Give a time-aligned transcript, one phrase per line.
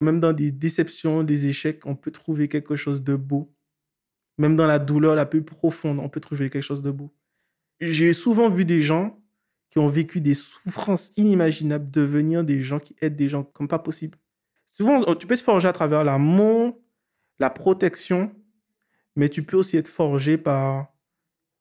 [0.00, 3.54] Même dans des déceptions, des échecs, on peut trouver quelque chose de beau.
[4.38, 7.14] Même dans la douleur la plus profonde, on peut trouver quelque chose de beau.
[7.80, 9.22] J'ai souvent vu des gens
[9.70, 13.78] qui ont vécu des souffrances inimaginables devenir des gens qui aident des gens comme pas
[13.78, 14.18] possible.
[14.66, 16.78] Souvent, tu peux te forger à travers l'amour,
[17.38, 18.34] la protection,
[19.14, 20.94] mais tu peux aussi être forgé par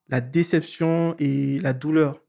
[0.09, 2.24] la déception et la douleur.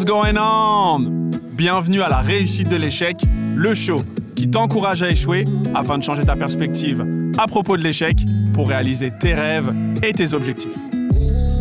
[0.00, 1.30] What's going on?
[1.52, 3.18] Bienvenue à la réussite de l'échec,
[3.54, 4.02] le show
[4.34, 7.04] qui t'encourage à échouer afin de changer ta perspective
[7.36, 8.16] à propos de l'échec
[8.54, 9.70] pour réaliser tes rêves
[10.02, 10.74] et tes objectifs.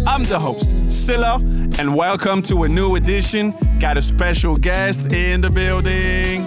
[0.08, 1.36] I'm the host, Silla,
[1.82, 3.52] and welcome to a new edition.
[3.82, 6.46] Got a special guest in the building.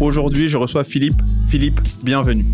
[0.00, 1.22] Aujourd'hui, je reçois Philippe.
[1.48, 2.44] Philippe, bienvenue.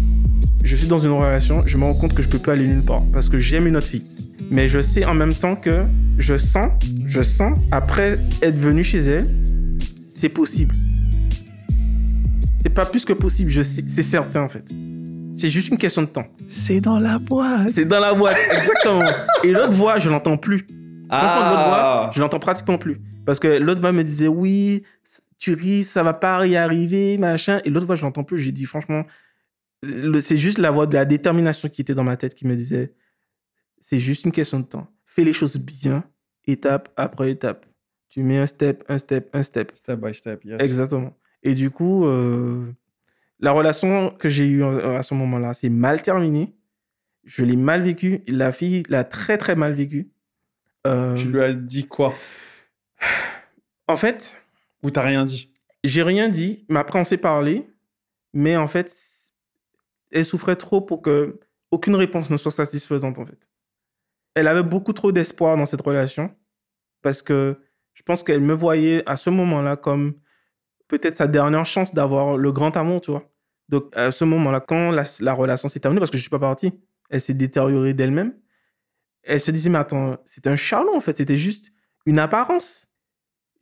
[0.62, 2.84] Je suis dans une relation, je me rends compte que je peux pas aller nulle
[2.84, 4.06] part parce que j'aime une autre fille.
[4.50, 5.84] Mais je sais en même temps que
[6.18, 6.70] je sens,
[7.04, 9.28] je sens, après être venu chez elle,
[10.06, 10.74] c'est possible.
[12.62, 14.64] C'est pas plus que possible, je sais, c'est certain en fait.
[15.36, 16.26] C'est juste une question de temps.
[16.48, 17.68] C'est dans la boîte.
[17.68, 19.00] C'est dans la boîte, exactement.
[19.44, 20.66] Et l'autre voix, je l'entends plus.
[21.10, 23.00] Franchement, l'autre voix, je l'entends pratiquement plus.
[23.26, 24.84] Parce que l'autre voix me disait, oui,
[25.38, 27.60] tu ris, ça va pas y arriver, machin.
[27.64, 28.38] Et l'autre voix, je l'entends plus.
[28.38, 29.04] J'ai dit, franchement,
[30.20, 32.94] c'est juste la voix de la détermination qui était dans ma tête qui me disait,
[33.88, 34.88] c'est juste une question de temps.
[35.04, 36.02] Fais les choses bien,
[36.44, 37.66] étape après étape.
[38.08, 39.70] Tu mets un step, un step, un step.
[39.76, 40.60] Step by step, yes.
[40.60, 41.16] Exactement.
[41.44, 42.66] Et du coup, euh,
[43.38, 46.56] la relation que j'ai eue à ce moment-là, c'est mal terminé.
[47.22, 48.24] Je l'ai mal vécu.
[48.26, 50.10] La fille l'a très, très mal vécu.
[50.84, 52.12] Euh, tu lui as dit quoi?
[53.86, 54.42] En fait.
[54.82, 55.48] Ou t'as rien dit?
[55.84, 57.70] J'ai rien dit, mais après on s'est parlé.
[58.32, 58.92] Mais en fait,
[60.10, 61.38] elle souffrait trop pour que
[61.70, 63.48] aucune réponse ne soit satisfaisante, en fait.
[64.36, 66.30] Elle avait beaucoup trop d'espoir dans cette relation
[67.02, 67.58] parce que
[67.94, 70.14] je pense qu'elle me voyait à ce moment-là comme
[70.88, 73.32] peut-être sa dernière chance d'avoir le grand amour, tu vois.
[73.70, 76.38] Donc, à ce moment-là, quand la, relation s'est terminée, parce que je ne suis pas
[76.38, 76.72] parti,
[77.08, 78.34] elle s'est détériorée d'elle-même.
[79.22, 81.16] Elle se disait, mais attends, c'était un charlot, en fait.
[81.16, 81.72] C'était juste
[82.04, 82.88] une apparence.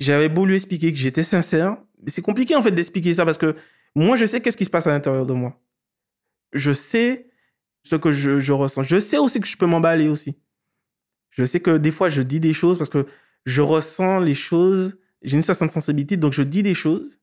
[0.01, 1.79] J'avais beau lui expliquer que j'étais sincère.
[2.03, 3.55] Mais c'est compliqué, en fait, d'expliquer ça parce que
[3.95, 5.59] moi, je sais qu'est-ce qui se passe à l'intérieur de moi.
[6.53, 7.31] Je sais
[7.84, 8.83] ce que je, je ressens.
[8.83, 10.37] Je sais aussi que je peux m'emballer aussi.
[11.34, 13.06] Je sais que des fois, je dis des choses parce que
[13.45, 17.21] je ressens les choses, j'ai une certaine sensibilité, donc je dis des choses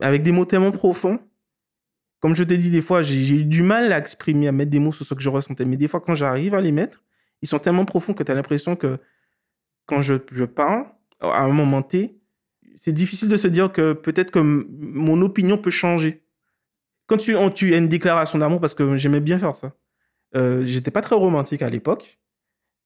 [0.00, 1.18] avec des mots tellement profonds.
[2.20, 4.78] Comme je t'ai dit, des fois, j'ai eu du mal à exprimer, à mettre des
[4.78, 5.64] mots sur ce que je ressentais.
[5.64, 7.02] Mais des fois, quand j'arrive à les mettre,
[7.40, 8.98] ils sont tellement profonds que tu as l'impression que
[9.86, 10.86] quand je, parle,
[11.20, 12.18] à un moment T,
[12.76, 16.22] c'est difficile de se dire que peut-être que mon opinion peut changer.
[17.06, 19.72] Quand tu, tu as une déclaration d'amour, parce que j'aimais bien faire ça.
[20.34, 22.18] Euh, J'étais pas très romantique à l'époque,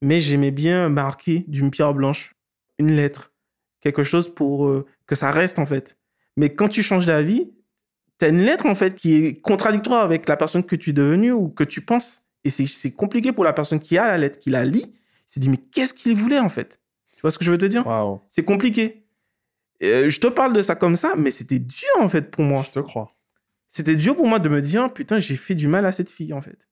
[0.03, 2.35] mais j'aimais bien marquer d'une pierre blanche
[2.79, 3.33] une lettre,
[3.81, 5.99] quelque chose pour euh, que ça reste en fait.
[6.37, 7.51] Mais quand tu changes d'avis,
[8.19, 10.93] tu as une lettre en fait qui est contradictoire avec la personne que tu es
[10.93, 12.25] devenu ou que tu penses.
[12.45, 14.95] Et c'est compliqué pour la personne qui a la lettre, qui la lit.
[15.27, 16.81] S'est dit, mais qu'est-ce qu'il voulait en fait?
[17.15, 17.85] Tu vois ce que je veux te dire?
[18.29, 19.05] C'est compliqué.
[19.83, 22.65] Euh, je te parle de ça comme ça, mais c'était dur en fait pour moi.
[22.67, 23.09] Je te crois.
[23.69, 26.33] C'était dur pour moi de me dire, putain, j'ai fait du mal à cette fille
[26.33, 26.69] en fait.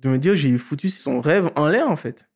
[0.00, 2.30] De me dire, j'ai foutu son rêve en l'air en fait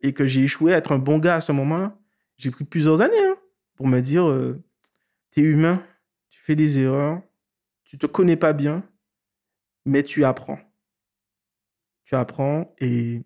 [0.00, 1.98] et que j'ai échoué à être un bon gars à ce moment-là,
[2.36, 3.36] j'ai pris plusieurs années hein,
[3.74, 4.62] pour me dire euh,
[5.30, 5.84] t'es humain,
[6.30, 7.22] tu fais des erreurs,
[7.84, 8.88] tu te connais pas bien,
[9.84, 10.60] mais tu apprends.
[12.04, 13.22] Tu apprends et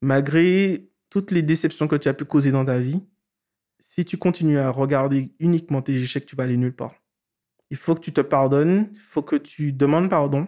[0.00, 3.02] malgré toutes les déceptions que tu as pu causer dans ta vie,
[3.78, 6.94] si tu continues à regarder uniquement tes échecs, tu vas aller nulle part.
[7.70, 10.46] Il faut que tu te pardonnes, il faut que tu demandes pardon.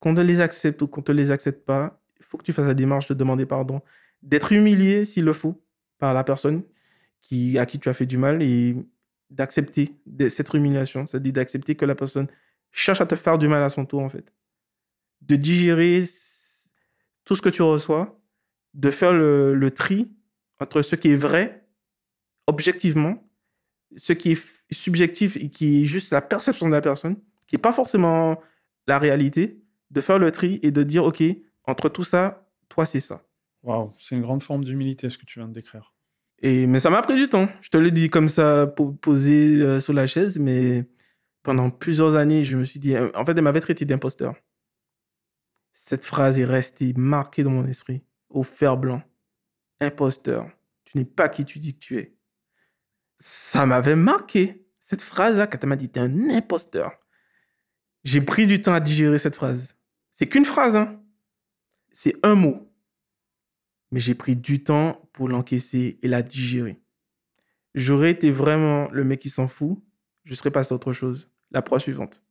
[0.00, 2.66] Qu'on te les accepte ou qu'on te les accepte pas, il faut que tu fasses
[2.66, 3.82] la démarche de demander pardon
[4.22, 5.62] d'être humilié s'il le faut
[5.98, 6.62] par la personne
[7.22, 8.76] qui, à qui tu as fait du mal et
[9.30, 9.94] d'accepter
[10.28, 12.26] cette humiliation, c'est-à-dire d'accepter que la personne
[12.72, 14.32] cherche à te faire du mal à son tour en fait.
[15.22, 16.02] De digérer
[17.24, 18.20] tout ce que tu reçois,
[18.74, 20.10] de faire le, le tri
[20.58, 21.66] entre ce qui est vrai,
[22.46, 23.28] objectivement,
[23.96, 27.62] ce qui est subjectif et qui est juste la perception de la personne, qui n'est
[27.62, 28.40] pas forcément
[28.86, 31.22] la réalité, de faire le tri et de dire, OK,
[31.64, 33.22] entre tout ça, toi, c'est ça.
[33.62, 35.94] Waouh, c'est une grande forme d'humilité ce que tu viens de décrire.
[36.42, 37.48] Et, mais ça m'a pris du temps.
[37.60, 40.86] Je te l'ai dit comme ça, posé euh, sur la chaise, mais
[41.42, 42.96] pendant plusieurs années, je me suis dit.
[42.96, 44.34] En fait, elle m'avait traité d'imposteur.
[45.72, 49.02] Cette phrase est restée marquée dans mon esprit, au fer blanc.
[49.80, 50.50] Imposteur.
[50.84, 52.14] Tu n'es pas qui tu dis que tu es.
[53.16, 54.66] Ça m'avait marqué.
[54.78, 56.92] Cette phrase-là, quand elle m'a dit, t'es un imposteur.
[58.04, 59.76] J'ai pris du temps à digérer cette phrase.
[60.20, 61.00] C'est qu'une phrase, hein.
[61.92, 62.70] C'est un mot.
[63.90, 66.78] Mais j'ai pris du temps pour l'encaisser et la digérer.
[67.74, 69.82] J'aurais été vraiment le mec qui s'en fout,
[70.24, 71.30] je serais passé à autre chose.
[71.52, 72.22] La proie suivante.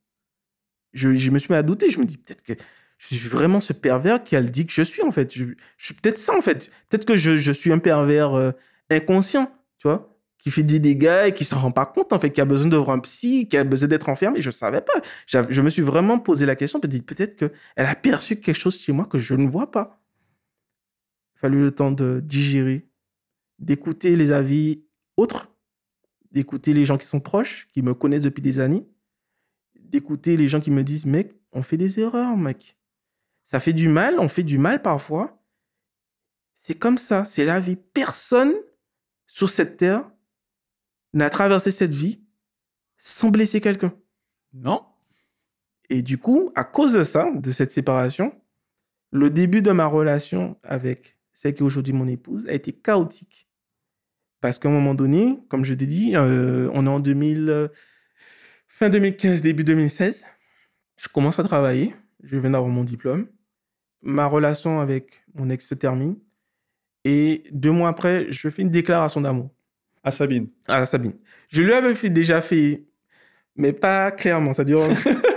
[0.92, 1.90] Je, me suis mis à douter.
[1.90, 2.52] Je me dis peut-être que
[2.98, 5.34] je suis vraiment ce pervers qui a le dit que je suis, en fait.
[5.34, 5.46] Je,
[5.76, 6.70] suis peut-être ça, en fait.
[6.90, 8.52] Peut-être que je, je, suis un pervers euh,
[8.88, 10.09] inconscient, tu vois,
[10.40, 12.68] qui fait des dégâts et qui s'en rend pas compte, en fait, qui a besoin
[12.68, 14.40] de voir un psy, qui a besoin d'être enfermé.
[14.40, 14.94] Je savais pas.
[15.26, 16.80] Je me suis vraiment posé la question.
[16.80, 20.00] Peut-être qu'elle a perçu quelque chose chez moi que je ne vois pas.
[21.34, 22.88] Il a fallu le temps de digérer,
[23.58, 24.84] d'écouter les avis
[25.16, 25.52] autres,
[26.30, 28.86] d'écouter les gens qui sont proches, qui me connaissent depuis des années,
[29.78, 32.78] d'écouter les gens qui me disent, mec, on fait des erreurs, mec.
[33.42, 35.42] Ça fait du mal, on fait du mal parfois.
[36.54, 37.76] C'est comme ça, c'est la vie.
[37.76, 38.54] Personne
[39.26, 40.10] sur cette terre
[41.12, 42.22] n'a traversé cette vie
[42.98, 43.94] sans blesser quelqu'un.
[44.52, 44.84] Non.
[45.88, 48.32] Et du coup, à cause de ça, de cette séparation,
[49.10, 53.48] le début de ma relation avec celle qui est aujourd'hui mon épouse a été chaotique.
[54.40, 57.70] Parce qu'à un moment donné, comme je t'ai dit, euh, on est en 2000,
[58.68, 60.26] fin 2015, début 2016.
[60.96, 61.94] Je commence à travailler.
[62.22, 63.26] Je viens d'avoir mon diplôme.
[64.02, 66.16] Ma relation avec mon ex se termine.
[67.04, 69.50] Et deux mois après, je fais une déclaration d'amour.
[70.02, 70.48] À Sabine.
[70.66, 71.14] À Sabine.
[71.48, 72.84] Je lui avais fait, déjà fait,
[73.56, 74.52] mais pas clairement.
[74.52, 74.80] C'est-à-dire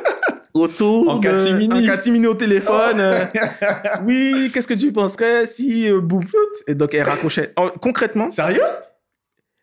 [0.53, 1.83] autour en catimini.
[1.83, 2.99] En catimini au téléphone.
[2.99, 3.25] Euh,
[4.05, 6.23] oui, qu'est-ce que tu penserais si euh, boum,
[6.67, 7.53] Et donc, elle raccrochait.
[7.81, 8.29] concrètement.
[8.29, 8.61] Sérieux?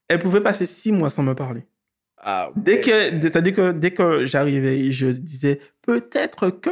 [0.08, 1.64] Elle pouvait passer six mois sans me parler.
[2.22, 2.90] Ah, Dès que,
[3.22, 6.70] c'est-à-dire que dès que j'arrivais, je disais peut-être que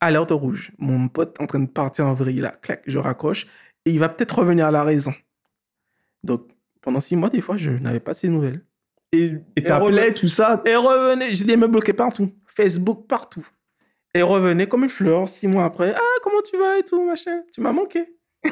[0.00, 0.72] alerte rouge.
[0.78, 3.46] Mon pote est en train de partir en vrille là, clac, je raccroche
[3.84, 5.14] et il va peut-être revenir à la raison.
[6.22, 6.46] Donc
[6.82, 8.62] pendant six mois, des fois, je n'avais pas ces nouvelles.
[9.12, 10.62] Et t'appelais tout ça?
[10.66, 13.46] Et revenait, j'ai des me bloquer partout, Facebook partout.
[14.14, 15.94] Et revenait comme une fleur six mois après.
[15.96, 17.42] Ah, comment tu vas et tout, machin.
[17.52, 18.04] Tu m'as manqué.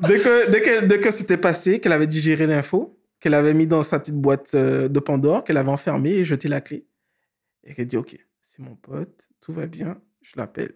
[0.00, 3.66] dès que, dès que, dès que c'était passé, qu'elle avait digéré l'info, qu'elle avait mis
[3.66, 6.86] dans sa petite boîte euh, de Pandore, qu'elle avait enfermée et jeté la clé.
[7.64, 10.74] Et qu'elle dit, OK, c'est mon pote, tout va bien, je l'appelle.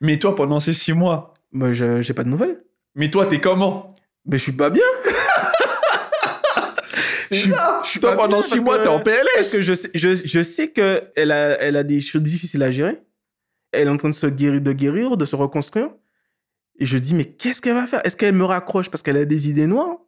[0.00, 1.34] Mais toi, pendant ces six mois?
[1.52, 2.62] Moi, je j'ai pas de nouvelles.
[2.94, 3.88] Mais toi, t'es comment?
[4.26, 4.84] Mais je suis pas bien.
[7.30, 7.52] je suis,
[7.84, 9.26] je suis toi, pendant six mois, t'es en PLS.
[9.34, 12.70] Parce que je sais, je, je sais qu'elle a, elle a des choses difficiles à
[12.70, 13.00] gérer.
[13.72, 15.90] Elle est en train de se guérir, de guérir, de se reconstruire.
[16.78, 18.00] Et je dis, mais qu'est-ce qu'elle va faire?
[18.04, 19.98] Est-ce qu'elle me raccroche parce qu'elle a des idées noires?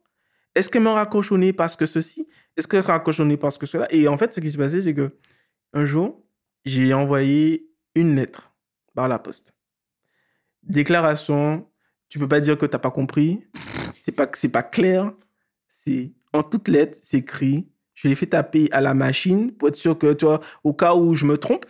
[0.54, 2.28] Est-ce qu'elle m'a raccrochonné parce que ceci?
[2.56, 3.86] Est-ce qu'elle m'a raccrochonné parce que cela?
[3.90, 5.16] Et en fait, ce qui s'est passé, c'est que
[5.72, 6.24] un jour,
[6.64, 8.52] j'ai envoyé une lettre
[8.94, 9.54] par la poste.
[10.62, 11.68] Déclaration,
[12.08, 13.44] tu peux pas dire que tu n'as pas compris.
[14.02, 15.12] C'est pas c'est pas clair.
[15.68, 17.68] C'est en toutes lettres, c'est écrit.
[17.94, 20.94] Je l'ai fait taper à la machine pour être sûr que, tu vois, au cas
[20.94, 21.66] où je me trompe,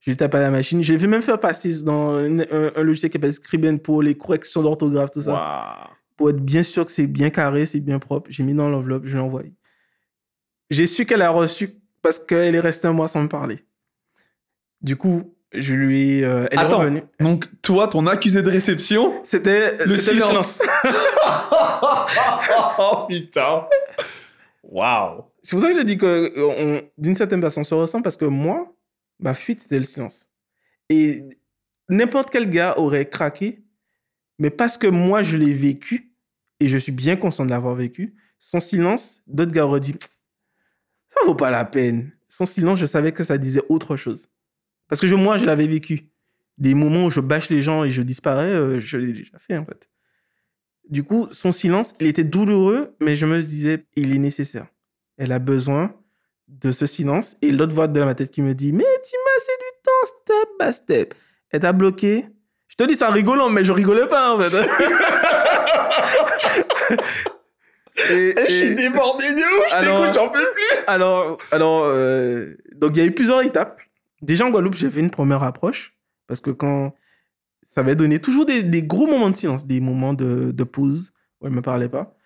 [0.00, 0.82] je l'ai tapé à la machine.
[0.82, 4.60] Je l'ai même faire passer dans un, un, logiciel qui s'appelle Scriben pour les corrections
[4.60, 8.30] d'orthographe, tout ça pour être bien sûr que c'est bien carré, c'est bien propre.
[8.30, 9.54] J'ai mis dans l'enveloppe, je l'ai envoyé.
[10.70, 13.64] J'ai su qu'elle a reçu parce qu'elle est restée un mois sans me parler.
[14.80, 16.24] Du coup, je lui.
[16.24, 17.02] Euh, elle Attends, est revenue.
[17.20, 20.60] Donc, toi, ton accusé de réception C'était le silence.
[20.60, 20.62] silence.
[22.78, 23.66] oh putain.
[24.62, 25.24] Waouh.
[25.42, 28.24] C'est pour ça que je dis que d'une certaine façon, on se ressent parce que
[28.24, 28.72] moi,
[29.18, 30.28] ma fuite, c'était le silence.
[30.88, 31.24] Et
[31.88, 33.62] n'importe quel gars aurait craqué
[34.42, 36.16] mais parce que moi, je l'ai vécu,
[36.58, 39.94] et je suis bien conscient de l'avoir vécu, son silence, d'autres gars auraient dit,
[41.08, 42.10] ça vaut pas la peine.
[42.28, 44.28] Son silence, je savais que ça disait autre chose.
[44.92, 46.10] Parce que je, moi, je l'avais vécu.
[46.58, 49.56] Des moments où je bâche les gens et je disparais, euh, je l'ai déjà fait,
[49.56, 49.88] en fait.
[50.86, 54.66] Du coup, son silence, il était douloureux, mais je me disais, il est nécessaire.
[55.16, 55.94] Elle a besoin
[56.46, 57.38] de ce silence.
[57.40, 60.04] Et l'autre voix de ma tête qui me dit, mais tu m'as assez du temps,
[60.04, 61.14] step by step.
[61.52, 62.26] Elle t'a bloqué,
[62.68, 64.54] je te dis ça rigolant, mais je rigolais pas en fait.
[68.10, 70.76] et, et, je suis débordé de ouf, je t'écoute, j'en peux plus.
[70.86, 73.80] Alors, alors euh, donc il y a eu plusieurs étapes.
[74.22, 76.94] Déjà en Guadeloupe, j'ai fait une première approche parce que quand
[77.62, 81.12] ça avait donné toujours des, des gros moments de silence, des moments de, de pause
[81.40, 82.16] où elle me parlait pas.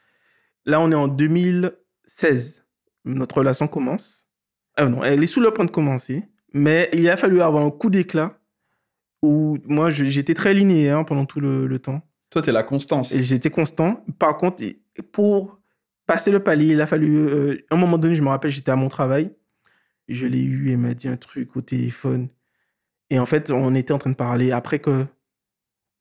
[0.65, 2.67] Là, on est en 2016.
[3.05, 4.29] Notre relation commence.
[4.77, 7.71] Ah non, elle est sous le point de commencer, mais il a fallu avoir un
[7.71, 8.39] coup d'éclat
[9.23, 12.03] où moi, j'étais très linéaire pendant tout le, temps.
[12.31, 13.13] Toi, tu es la constance.
[13.13, 14.05] Et j'étais constant.
[14.19, 14.63] Par contre,
[15.13, 15.61] pour
[16.07, 17.17] passer le palier, il a fallu.
[17.17, 19.33] Euh, à un moment donné, je me rappelle, j'étais à mon travail.
[20.09, 22.29] Je l'ai eu elle m'a dit un truc au téléphone.
[23.11, 25.07] Et en fait, on était en train de parler après que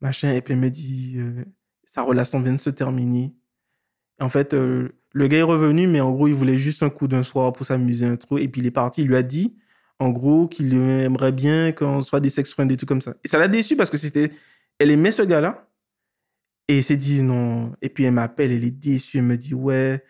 [0.01, 1.43] machin, et puis elle me dit euh,
[1.85, 3.33] sa relation vient de se terminer.
[4.19, 7.07] En fait, euh, Le gars est revenu, mais en gros, il voulait juste un coup
[7.07, 8.41] d'un soir pour s'amuser un truc.
[8.41, 9.01] Et puis il est parti.
[9.01, 9.55] Il lui a dit,
[9.99, 13.15] en gros, qu'il aimerait bien qu'on soit des sex friends et tout comme ça.
[13.23, 14.31] Et ça l'a déçu parce que c'était.
[14.79, 15.69] Elle aimait ce gars-là.
[16.67, 17.73] Et elle s'est dit non.
[17.81, 19.19] Et puis elle m'appelle, elle est déçue.
[19.19, 20.03] Elle me dit, ouais,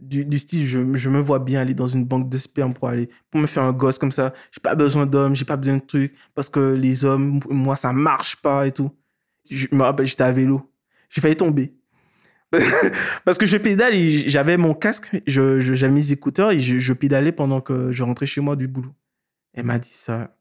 [0.00, 3.08] du, style, je, je me vois bien aller dans une banque de sperme pour aller,
[3.30, 4.32] pour me faire un gosse comme ça.
[4.52, 6.14] J'ai pas besoin d'hommes, j'ai pas besoin de trucs.
[6.34, 8.90] Parce que les hommes, moi, ça marche pas et tout.
[9.50, 10.70] Je me rappelle, j'étais à vélo.
[11.10, 11.74] J'ai failli tomber.
[13.24, 16.78] Parce que je pédale et j'avais mon casque, je, je- j'avais mes écouteurs et je,
[16.78, 18.94] je pédalais pendant que je rentrais chez moi du boulot.
[19.54, 20.36] Elle m'a dit ça.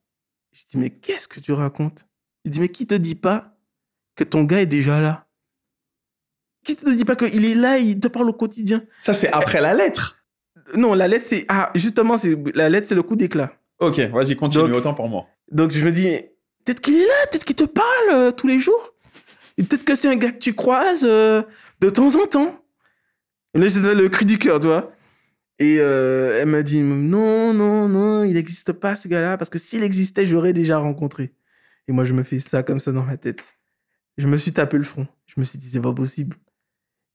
[0.53, 2.07] Je dis, mais qu'est-ce que tu racontes?
[2.45, 3.57] Il dit, mais qui te dit pas
[4.15, 5.27] que ton gars est déjà là?
[6.63, 8.83] Qui te dit pas qu'il est là, il te parle au quotidien?
[9.01, 10.17] Ça, c'est après la lettre.
[10.75, 11.45] Non, la lettre, c'est.
[11.49, 12.15] Ah, justement,
[12.53, 13.51] la lettre, c'est le coup d'éclat.
[13.79, 15.25] Ok, vas-y, continue, Donc- autant pour moi.
[15.51, 16.07] Donc je me dis,
[16.63, 18.93] peut-être qu'il est là, peut-être qu'il te parle euh, tous les jours.
[19.57, 21.43] Peut-être que c'est un gars que tu croises euh,
[21.81, 22.59] de temps en temps.
[23.53, 24.91] Et là, c'était le cri du cœur, tu vois.
[25.59, 29.59] Et euh, elle m'a dit, non, non, non, il n'existe pas ce gars-là, parce que
[29.59, 31.33] s'il existait, j'aurais déjà rencontré.
[31.87, 33.43] Et moi, je me fais ça comme ça dans ma tête.
[34.17, 35.05] Je me suis tapé le front.
[35.27, 36.37] Je me suis dit, c'est pas possible.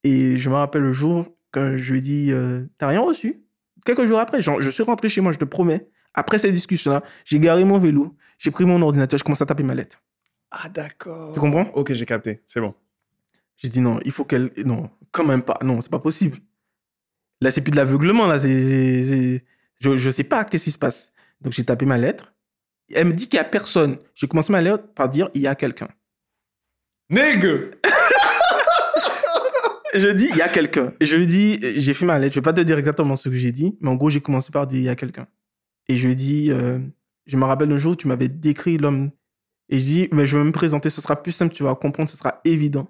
[0.04, 3.42] Et je me rappelle le jour quand je lui ai dit, euh, t'as rien reçu?
[3.84, 5.88] Quelques jours après, genre, je suis rentré chez moi, je te promets.
[6.14, 9.62] Après cette discussion-là, j'ai garé mon vélo, j'ai pris mon ordinateur, je commence à taper
[9.62, 10.02] ma lettre.
[10.50, 11.32] Ah, d'accord.
[11.34, 11.70] Tu comprends?
[11.74, 12.74] Ok, j'ai capté, c'est bon.
[13.56, 14.50] J'ai dit non, il faut qu'elle.
[14.64, 15.58] Non, quand même pas.
[15.62, 16.38] Non, c'est pas possible.
[17.40, 18.38] Là, c'est plus de l'aveuglement, là.
[18.38, 19.44] C'est-
[19.80, 21.12] Je, je sais pas qu'est-ce qui se passe.
[21.40, 22.34] Donc, j'ai tapé ma lettre.
[22.92, 23.98] Elle me dit qu'il y a personne.
[24.14, 25.88] J'ai commencé ma lettre par dire il y a quelqu'un.
[27.10, 27.70] Nègre
[29.94, 30.92] Je dis il y a quelqu'un.
[31.00, 32.34] Je lui dis j'ai fait ma lettre.
[32.34, 34.50] Je vais pas te dire exactement ce que j'ai dit, mais en gros, j'ai commencé
[34.52, 35.26] par dire il y a quelqu'un.
[35.88, 36.78] Et je lui dit euh,
[37.26, 39.10] je me rappelle le jour tu m'avais décrit l'homme.
[39.70, 42.08] Et je dis mais je vais me présenter, ce sera plus simple, tu vas comprendre,
[42.10, 42.88] ce sera évident.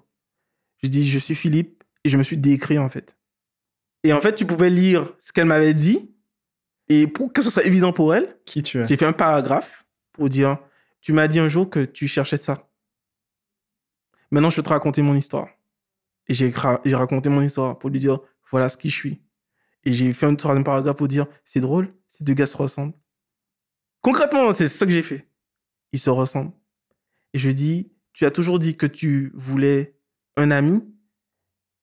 [0.83, 3.17] Je dis je suis Philippe et je me suis décrit en fait.
[4.05, 6.13] Et en fait, tu pouvais lire ce qu'elle m'avait dit.
[6.87, 8.85] Et pour que ce soit évident pour elle, Qui tu es?
[8.85, 10.57] j'ai fait un paragraphe pour dire
[11.01, 12.69] Tu m'as dit un jour que tu cherchais ça.
[14.31, 15.49] Maintenant, je vais te raconter mon histoire.
[16.29, 16.51] Et j'ai
[16.95, 18.19] raconté mon histoire pour lui dire
[18.49, 19.21] Voilà ce qui je suis.
[19.83, 22.93] Et j'ai fait un troisième paragraphe pour dire C'est drôle, ces deux gars se ressemblent.
[24.01, 25.27] Concrètement, c'est ce que j'ai fait.
[25.91, 26.53] Ils se ressemblent.
[27.33, 29.99] Et je dis Tu as toujours dit que tu voulais
[30.37, 30.83] un ami.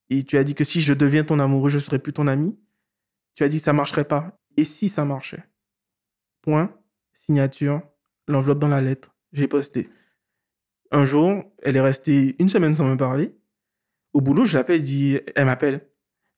[0.09, 2.57] Et tu as dit que si je deviens ton amoureux, je serai plus ton ami.
[3.35, 4.39] Tu as dit que ça marcherait pas.
[4.55, 5.43] Et si ça marchait?
[6.41, 6.73] Point,
[7.13, 7.81] signature,
[8.27, 9.89] l'enveloppe dans la lettre, j'ai posté.
[10.91, 13.35] Un jour, elle est restée une semaine sans me parler.
[14.17, 15.75] Au boulot, je l'appelle, je dis, elle m'appelle.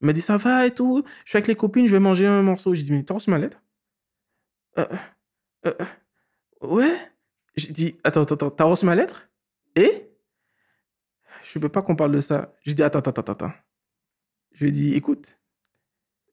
[0.02, 1.02] Elle m'a dit, ça va et tout.
[1.24, 2.76] Je suis avec les copines, je vais manger un morceau.
[2.76, 3.64] J'ai dit, mais t'as reçu ma lettre?
[4.78, 4.86] Euh,
[5.66, 5.86] euh, euh,
[6.60, 6.94] Ouais.
[7.56, 9.30] J'ai dit, attends, attends, attends, t'as reçu ma lettre?
[9.78, 10.12] Et?
[11.46, 12.54] Je veux pas qu'on parle de ça.
[12.66, 13.54] J'ai dit, attends, attends, attends, attends.
[14.52, 15.40] Je lui ai dit, écoute,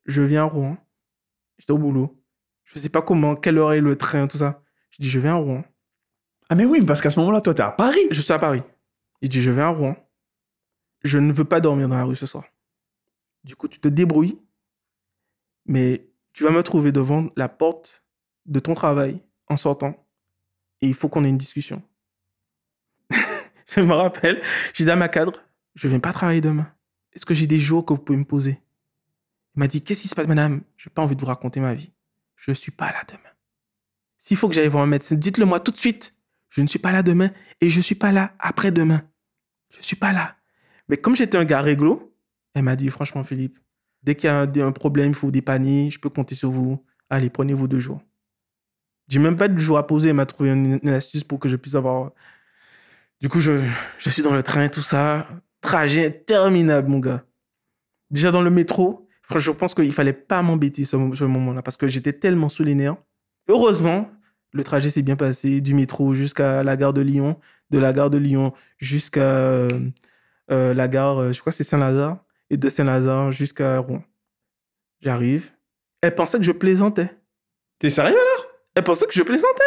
[0.05, 0.77] je viens à Rouen.
[1.59, 2.21] J'étais au boulot.
[2.65, 4.65] Je sais pas comment, quelle heure est le train, tout ça.
[4.91, 5.65] Je dis, je viens à Rouen.
[6.49, 8.09] Ah, mais oui, parce qu'à ce moment-là, toi, t'es à Paris.
[8.11, 8.65] Je suis à Paris.
[9.21, 9.97] Il dit, je viens à Rouen.
[11.07, 12.45] Je ne veux pas dormir dans la rue ce soir.
[13.45, 14.39] Du coup, tu te débrouilles,
[15.67, 18.05] mais tu vas me trouver devant la porte
[18.47, 20.05] de ton travail en sortant.
[20.81, 21.81] Et il faut qu'on ait une discussion.
[23.67, 24.43] je me rappelle,
[24.75, 25.45] j'ai dit à ma cadre,
[25.77, 26.71] je viens pas travailler demain.
[27.13, 28.61] Est-ce que j'ai des jours que vous pouvez me poser?
[29.55, 30.63] Il m'a dit, qu'est-ce qui se passe, madame?
[30.77, 31.93] Je n'ai pas envie de vous raconter ma vie.
[32.35, 33.21] Je ne suis pas là demain.
[34.19, 36.15] S'il faut que j'aille voir un médecin, dites-le moi tout de suite.
[36.51, 39.09] Je ne suis pas là demain et je ne suis pas là après-demain.
[39.71, 40.36] Je ne suis pas là.
[40.89, 42.15] Mais comme j'étais un gars réglo,
[42.55, 43.59] elle m'a dit, franchement, Philippe,
[44.03, 46.83] dès qu'il y a un, problème, il faut dépanner, je peux compter sur vous.
[47.11, 48.01] Allez, prenez-vous deux jours.
[49.09, 51.57] J'ai même pas de jour à poser, elle m'a trouvé une, astuce pour que je
[51.57, 52.13] puisse avoir.
[53.21, 53.61] Du coup, je,
[53.99, 55.29] je suis dans le train, tout ça.
[55.61, 57.25] Trajet interminable, mon gars.
[58.11, 61.89] Déjà dans le métro, je pense qu'il fallait pas m'embêter ce, ce moment-là parce que
[61.89, 62.97] j'étais tellement sous les nerfs.
[63.49, 64.11] Heureusement,
[64.53, 67.39] le trajet s'est bien passé du métro jusqu'à la gare de Lyon,
[67.71, 69.69] de la gare de Lyon jusqu'à
[70.51, 74.03] euh, la gare, euh, je crois que c'est Saint-Lazare, et de Saint-Lazare jusqu'à Rouen.
[75.01, 75.53] J'arrive.
[76.01, 77.17] Elle pensait que je plaisantais.
[77.79, 78.45] T'es sérieux, là?
[78.75, 79.65] Elle pensait que je plaisantais.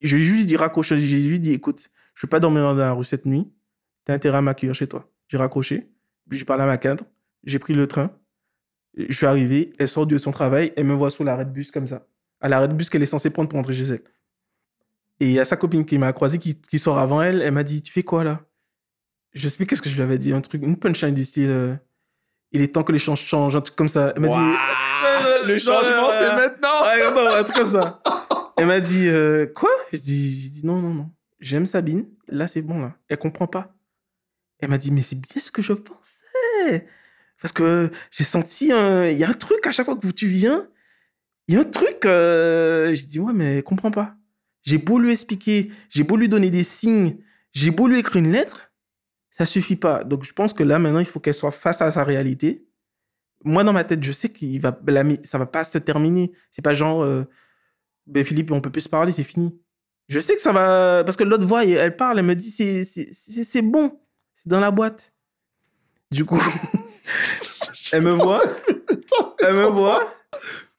[0.00, 0.96] Je lui ai juste dit raccrocher.
[0.96, 3.50] J'ai juste dit écoute, je vais pas dormir dans la rue cette nuit.
[4.04, 5.08] T'as intérêt à m'accueillir chez toi.
[5.28, 5.90] J'ai raccroché.
[6.28, 7.04] Puis j'ai parlé à ma cadre.
[7.44, 8.10] J'ai pris le train.
[8.96, 9.72] Je suis arrivé.
[9.78, 10.72] Elle sort de son travail.
[10.76, 12.06] Elle me voit sur l'arrêt de bus comme ça.
[12.40, 14.02] À l'arrêt de bus qu'elle est censée prendre pour rentrer chez elle.
[15.20, 17.40] Et il y a sa copine qui m'a croisé, qui, qui sort avant elle.
[17.40, 18.44] Elle m'a dit Tu fais quoi là?
[19.34, 20.32] Je sais plus qu'est-ce que je lui avais dit.
[20.32, 21.74] Un truc, une punchline du style euh,
[22.52, 23.56] Il est temps que les choses changent.
[23.56, 24.12] Un truc comme ça.
[24.14, 28.00] Elle m'a dit Waouh, Le Non, changement, c'est maintenant Ouais, non, un truc comme ça.
[28.56, 29.70] Elle m'a dit euh, Quoi?
[29.92, 31.10] Je dis, je dis Non, non, non.
[31.40, 32.06] J'aime Sabine.
[32.28, 32.94] Là, c'est bon, là.
[33.08, 33.74] Elle comprend pas.
[34.60, 36.86] Elle m'a dit Mais c'est bien ce que je pensais.
[37.42, 40.26] Parce que j'ai senti, un- il y a un truc à chaque fois que tu
[40.28, 40.66] viens,
[41.48, 44.14] il y a un truc, euh, je dis, ouais, mais comprends pas.
[44.62, 47.18] J'ai beau lui expliquer, j'ai beau lui donner des signes,
[47.52, 48.72] j'ai beau lui écrire une lettre,
[49.34, 50.04] ça suffit pas.
[50.04, 52.64] Donc je pense que là, maintenant, il faut qu'elle soit face à sa réalité.
[53.42, 56.30] Moi, dans ma tête, je sais qu'il va, la ça va pas se terminer.
[56.52, 57.24] C'est pas genre, euh,
[58.06, 59.60] ben Philippe, on peut plus se parler, c'est fini.
[60.08, 62.84] Je sais que ça va, parce que l'autre voix, elle parle, elle me dit, c'est,
[62.84, 63.98] c'est, c'est c'est bon,
[64.32, 65.12] c'est dans la boîte.
[66.12, 66.40] Du coup,
[67.92, 68.42] elle me voit,
[69.40, 70.14] elle me voit,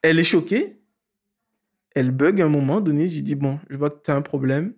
[0.01, 0.79] elle est choquée,
[1.93, 3.07] elle bug à un moment donné.
[3.07, 4.73] J'ai dit, bon, je vois que tu as un problème,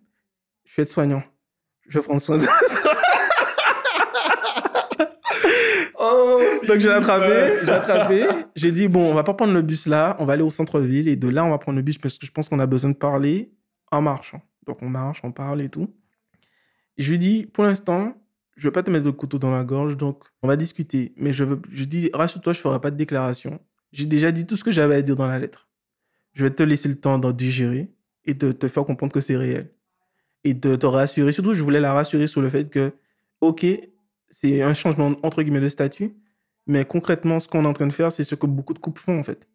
[0.65, 1.21] je vais être soignant.
[1.87, 2.43] Je vais prendre soin de
[2.81, 2.97] toi.
[6.09, 8.27] Oh, Donc j'ai attrapé, j'ai attrapé.
[8.55, 11.07] J'ai dit bon, on va pas prendre le bus là, on va aller au centre-ville
[11.07, 12.91] et de là on va prendre le bus parce que je pense qu'on a besoin
[12.91, 13.51] de parler
[13.91, 14.41] en marchant.
[14.65, 15.93] Donc on marche, on parle et tout.
[16.97, 18.13] Et je lui dis pour l'instant,
[18.55, 21.13] je veux pas te mettre le couteau dans la gorge, donc on va discuter.
[21.17, 23.59] Mais je veux, je dis rassure-toi, je ferai pas de déclaration.
[23.91, 25.67] J'ai déjà dit tout ce que j'avais à dire dans la lettre.
[26.33, 27.91] Je vais te laisser le temps d'en digérer
[28.25, 29.71] et de te faire comprendre que c'est réel
[30.43, 31.31] et de te rassurer.
[31.31, 32.93] Surtout, je voulais la rassurer sur le fait que
[33.41, 33.65] ok,
[34.29, 36.15] c'est un changement entre guillemets de statut,
[36.65, 39.01] mais concrètement, ce qu'on est en train de faire, c'est ce que beaucoup de couples
[39.01, 39.47] font en fait.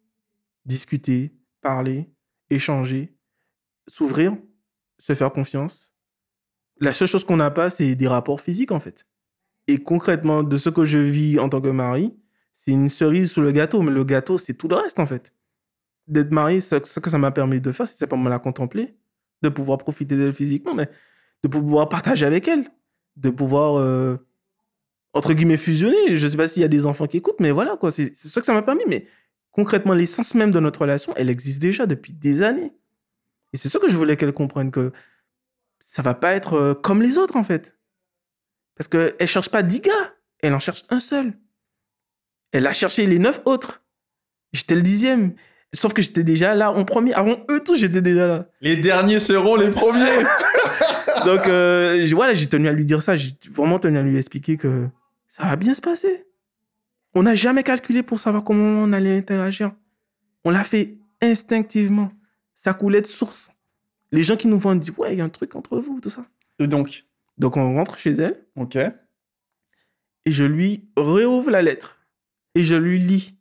[0.65, 2.09] Discuter, parler,
[2.49, 3.15] échanger,
[3.87, 4.35] s'ouvrir,
[4.99, 5.95] se faire confiance.
[6.79, 9.05] La seule chose qu'on n'a pas, c'est des rapports physiques en fait.
[9.67, 12.15] Et concrètement, de ce que je vis en tant que mari,
[12.51, 15.33] c'est une cerise sur le gâteau, mais le gâteau, c'est tout le reste en fait.
[16.07, 18.95] D'être marié, ce que ça m'a permis de faire, c'est simplement la contempler,
[19.41, 20.89] de pouvoir profiter d'elle physiquement, mais
[21.43, 22.67] de pouvoir partager avec elle,
[23.15, 24.17] de pouvoir euh,
[25.13, 26.15] entre guillemets fusionner.
[26.15, 28.39] Je sais pas s'il y a des enfants qui écoutent, mais voilà quoi, c'est ça
[28.39, 28.83] que ça m'a permis.
[28.87, 29.05] Mais
[29.51, 32.73] concrètement, l'essence même de notre relation, elle existe déjà depuis des années.
[33.53, 34.91] Et c'est ça que je voulais qu'elle comprenne que
[35.79, 37.77] ça va pas être euh, comme les autres en fait,
[38.75, 41.33] parce que elle cherche pas 10 gars, elle en cherche un seul.
[42.51, 43.83] Elle a cherché les neuf autres.
[44.53, 45.33] J'étais le dixième.
[45.73, 47.13] Sauf que j'étais déjà là en premier.
[47.13, 48.45] Avant eux tous, j'étais déjà là.
[48.61, 50.23] Les derniers seront les premiers.
[51.25, 53.15] Donc euh, voilà, j'ai tenu à lui dire ça.
[53.15, 54.87] J'ai vraiment tenu à lui expliquer que
[55.33, 56.27] ça va bien se passer.
[57.15, 59.73] On n'a jamais calculé pour savoir comment on allait interagir.
[60.43, 62.11] On l'a fait instinctivement.
[62.53, 63.49] Ça coulait de source.
[64.11, 65.99] Les gens qui nous voient, on dit ouais, il y a un truc entre vous,
[65.99, 66.27] tout ça.
[66.59, 67.05] Et donc,
[67.39, 68.75] Donc on rentre chez elle ok.
[68.75, 68.93] et
[70.27, 71.97] je lui réouvre la lettre
[72.53, 73.35] et je lui lis.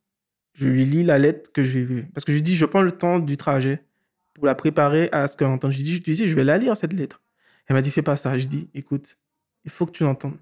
[0.55, 2.07] Je lui lis la lettre que j'ai vue.
[2.15, 3.85] Parce que je lui dis, je prends le temps du trajet
[4.33, 5.73] pour la préparer à ce qu'elle entende.
[5.73, 7.21] Je lui dis, tu sais, je vais la lire, cette lettre.
[7.67, 8.39] Elle m'a dit, fais pas ça.
[8.39, 9.19] Je dis, écoute,
[9.67, 10.39] il faut que tu l'entendes.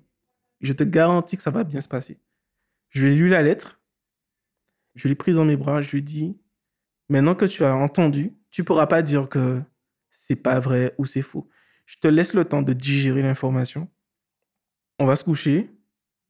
[0.60, 2.18] Je te garantis que ça va bien se passer.
[2.90, 3.80] Je lui ai lu la lettre.
[4.94, 5.80] Je l'ai prise dans mes bras.
[5.80, 6.38] Je lui ai dit,
[7.08, 9.62] maintenant que tu as entendu, tu pourras pas dire que
[10.10, 11.48] c'est pas vrai ou c'est faux.
[11.86, 13.88] Je te laisse le temps de digérer l'information.
[14.98, 15.70] On va se coucher.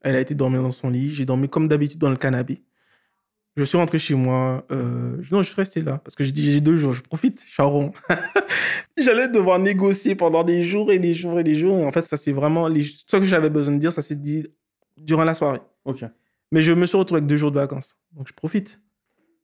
[0.02, 1.12] Elle a été dormir dans son lit.
[1.12, 2.62] J'ai dormi comme d'habitude dans le canapé.
[3.60, 4.64] Je suis rentré chez moi.
[4.70, 7.44] euh, non, je suis resté là parce que j'ai dit j'ai deux jours, je profite,
[7.46, 7.92] je suis en rond.
[8.96, 11.76] J'allais devoir négocier pendant des jours et des jours et des jours.
[11.78, 12.82] Et en fait, ça c'est vraiment les...
[12.82, 14.46] ce que j'avais besoin de dire, ça s'est dit
[14.96, 15.60] durant la soirée.
[15.84, 16.04] Ok.
[16.52, 18.80] Mais je me suis retrouvé avec deux jours de vacances, donc je profite.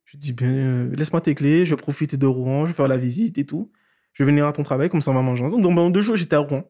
[0.06, 2.88] Je dis bien, euh, laisse-moi tes clés, je vais profiter de Rouen, je vais faire
[2.88, 3.70] la visite et tout.
[4.14, 5.62] Je vais venir à ton travail, comme ça on va manger ensemble.
[5.62, 6.64] Donc pendant deux jours, j'étais à Rouen.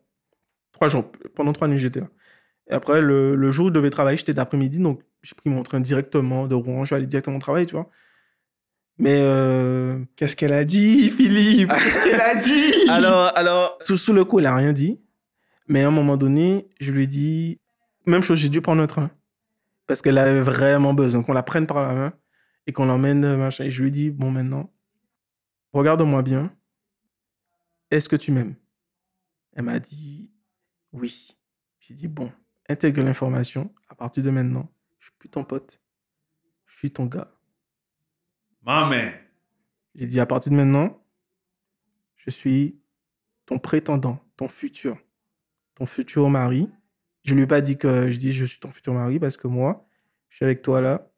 [0.72, 1.04] Trois jours,
[1.36, 2.08] pendant trois nuits, j'étais là.
[2.68, 5.64] Et après, le, le jour où je devais travailler, j'étais d'après-midi, donc j'ai pris mon
[5.64, 7.90] train directement de Rouen, je suis allé directement au travail, tu vois.
[8.98, 11.68] Mais euh, Qu'est-ce qu'elle a dit, Philippe?
[11.74, 12.88] Qu'est-ce qu'elle a dit?
[12.88, 15.00] Alors, alors sous, sous le coup, elle a rien dit.
[15.66, 17.58] Mais à un moment donné, je lui ai dit,
[18.06, 19.10] même chose, j'ai dû prendre un train.
[19.88, 22.12] Parce qu'elle avait vraiment besoin qu'on la prenne par la main
[22.68, 23.64] et qu'on l'emmène, euh, machin.
[23.64, 24.72] Et je lui ai dit, bon, maintenant,
[25.72, 26.54] regarde-moi bien.
[27.90, 28.54] Est-ce que tu m'aimes?
[29.54, 30.30] Elle m'a dit,
[30.92, 31.36] oui.
[31.80, 32.30] J'ai dit, bon,
[32.68, 33.74] intègre l'information.
[33.88, 34.70] À partir de maintenant,
[35.06, 35.80] je suis plus ton pote.
[36.66, 37.30] Je suis ton gars.
[38.62, 39.12] Maman.
[39.94, 41.00] J'ai dit à partir de maintenant,
[42.16, 42.80] je suis
[43.46, 44.98] ton prétendant, ton futur,
[45.76, 46.68] ton futur mari.
[47.22, 49.46] Je lui ai pas dit que je dis je suis ton futur mari parce que
[49.46, 49.88] moi,
[50.28, 51.08] je suis avec toi là.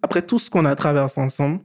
[0.00, 1.62] Après tout ce qu'on a traversé ensemble,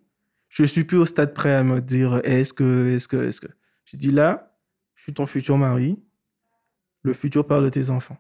[0.50, 3.48] je suis plus au stade prêt à me dire est-ce que, est-ce que, est-ce que.
[3.86, 4.58] J'ai dit là,
[4.94, 6.04] je suis ton futur mari,
[7.04, 8.18] le futur père de tes enfants.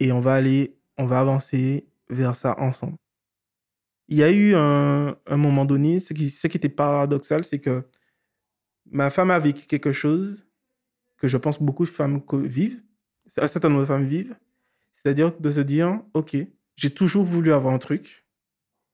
[0.00, 2.96] Et on va aller, on va avancer vers ça ensemble
[4.08, 7.84] il y a eu un, moment donné, ce qui, était paradoxal, c'est que
[8.86, 10.46] ma femme a vécu quelque chose
[11.16, 12.82] que je pense beaucoup de femmes vivent,
[13.38, 14.36] un certain nombre de femmes vivent,
[14.92, 16.36] c'est-à-dire de se dire, ok,
[16.76, 18.26] j'ai toujours voulu avoir un truc,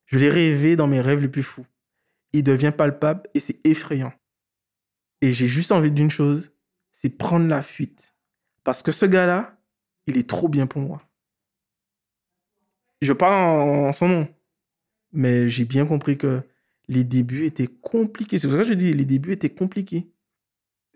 [0.07, 1.67] je l'ai rêvé dans mes rêves les plus fous.
[2.33, 4.13] Il devient palpable et c'est effrayant.
[5.21, 6.53] Et j'ai juste envie d'une chose,
[6.93, 8.15] c'est prendre la fuite.
[8.63, 9.59] Parce que ce gars-là,
[10.07, 11.10] il est trop bien pour moi.
[13.01, 14.29] Je parle en, son nom.
[15.13, 16.43] Mais j'ai bien compris que
[16.89, 18.39] les débuts étaient compliqués.
[18.39, 20.09] C'est pour ça que je dis, les débuts étaient compliqués.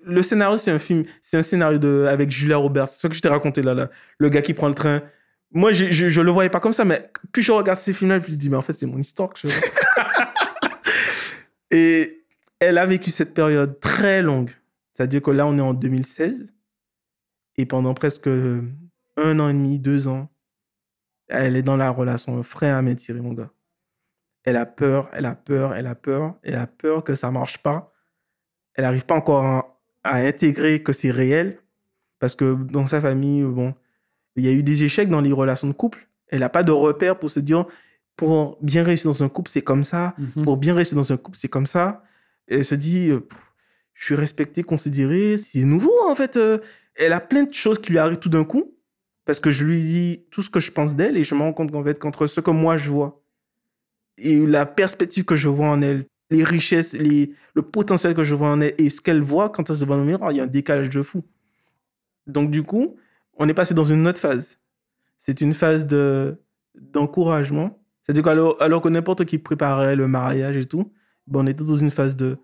[0.02, 2.88] Le scénario, c'est un film, c'est un scénario de, avec Julia Roberts.
[2.88, 3.90] C'est ce que je t'ai raconté là, là.
[4.18, 5.02] Le gars qui prend le train.
[5.50, 8.20] Moi, je, je, je le voyais pas comme ça, mais plus je regarde ces films-là,
[8.20, 9.32] plus je dis, mais en fait, c'est mon histoire
[11.70, 12.24] Et
[12.60, 14.50] elle a vécu cette période très longue.
[14.92, 16.54] C'est-à-dire que là, on est en 2016.
[17.56, 20.28] Et pendant presque un an et demi, deux ans,
[21.28, 23.50] elle est dans la relation frère à m'étirer, mon gars.
[24.44, 27.58] Elle a peur, elle a peur, elle a peur, elle a peur que ça marche
[27.58, 27.92] pas.
[28.74, 31.58] Elle n'arrive pas encore à, à intégrer que c'est réel.
[32.18, 33.74] Parce que dans sa famille, bon,
[34.36, 36.08] il y a eu des échecs dans les relations de couple.
[36.28, 37.66] Elle n'a pas de repère pour se dire,
[38.16, 40.14] pour bien réussir dans un couple, c'est comme ça.
[40.18, 40.44] Mhm.
[40.44, 42.02] Pour bien réussir dans un couple, c'est comme ça.
[42.48, 43.26] Et elle se dit, euh,
[43.94, 45.36] je suis respecté, considéré.
[45.38, 46.36] C'est nouveau, en fait.
[46.36, 46.58] euh.
[46.96, 48.73] Elle a plein de choses qui lui arrivent tout d'un coup.
[49.24, 51.52] Parce que je lui dis tout ce que je pense d'elle et je me rends
[51.52, 53.24] compte qu'en fait, qu'entre ce que moi je vois
[54.18, 58.34] et la perspective que je vois en elle, les richesses, les, le potentiel que je
[58.34, 60.36] vois en elle et ce qu'elle voit quand elle se voit dans le miroir, il
[60.36, 61.22] y a un décalage de fou.
[62.26, 62.96] Donc, du coup,
[63.36, 64.58] on est passé dans une autre phase.
[65.18, 66.40] C'est une phase de
[66.74, 67.78] d'encouragement.
[68.02, 70.92] C'est-à-dire qu'alors alors que n'importe qui préparait le mariage et tout,
[71.26, 72.38] ben on était dans une phase de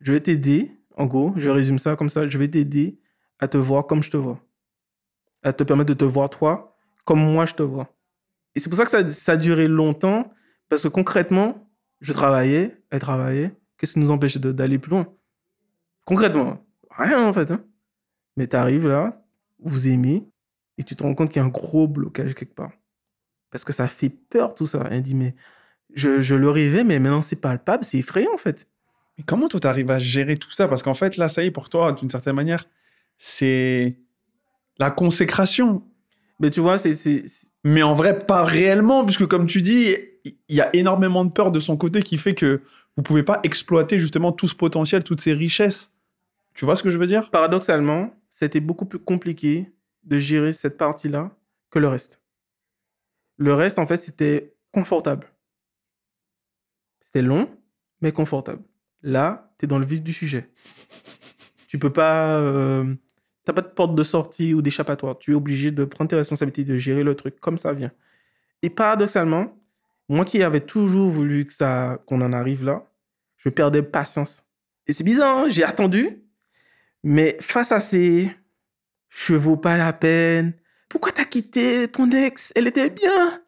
[0.00, 2.98] je vais t'aider, en gros, je résume ça comme ça, je vais t'aider
[3.38, 4.40] à te voir comme je te vois.
[5.42, 7.94] À te permettre de te voir toi comme moi je te vois.
[8.54, 10.30] Et c'est pour ça que ça, a duré longtemps,
[10.68, 13.56] parce que concrètement, je travaillais, elle travaillait.
[13.76, 15.06] Qu'est-ce qui nous empêchait d'aller plus loin?
[16.04, 17.50] Concrètement, rien en fait.
[17.50, 17.64] hein.
[18.36, 19.24] Mais tu arrives là,
[19.58, 20.28] vous aimez,
[20.78, 22.72] et tu te rends compte qu'il y a un gros blocage quelque part.
[23.50, 24.86] Parce que ça fait peur tout ça.
[24.90, 25.34] Elle dit, mais
[25.94, 28.68] je, je le rêvais, mais maintenant c'est palpable, c'est effrayant en fait.
[29.18, 30.68] Mais comment toi, t'arrives à gérer tout ça?
[30.68, 32.66] Parce qu'en fait, là, ça y est, pour toi, d'une certaine manière,
[33.18, 33.98] c'est
[34.78, 35.82] la consécration.
[36.40, 37.24] Mais tu vois, c'est.
[37.64, 41.50] Mais en vrai, pas réellement, puisque comme tu dis, il y a énormément de peur
[41.50, 42.60] de son côté qui fait que
[42.96, 45.92] vous pouvez pas exploiter justement tout ce potentiel, toutes ces richesses.
[46.54, 47.30] Tu vois ce que je veux dire?
[47.30, 49.72] Paradoxalement, c'était beaucoup plus compliqué
[50.04, 51.30] de gérer cette partie-là
[51.70, 52.20] que le reste.
[53.36, 55.28] Le reste, en fait, c'était confortable.
[57.00, 57.48] C'était long,
[58.00, 58.62] mais confortable.
[59.02, 60.50] Là, tu es dans le vif du sujet.
[61.66, 62.38] Tu peux pas.
[62.38, 62.94] Euh,
[63.44, 65.18] T'as pas de porte de sortie ou d'échappatoire.
[65.18, 67.90] Tu es obligé de prendre tes responsabilités, de gérer le truc comme ça vient.
[68.62, 69.58] Et paradoxalement,
[70.08, 72.84] moi qui avais toujours voulu que ça, qu'on en arrive là,
[73.38, 74.46] je perdais patience.
[74.86, 76.22] Et c'est bizarre, hein, j'ai attendu,
[77.02, 78.30] mais face à ces
[79.08, 80.54] je vaux pas la peine.
[80.88, 82.52] Pourquoi t'as quitté ton ex?
[82.54, 83.40] Elle était bien.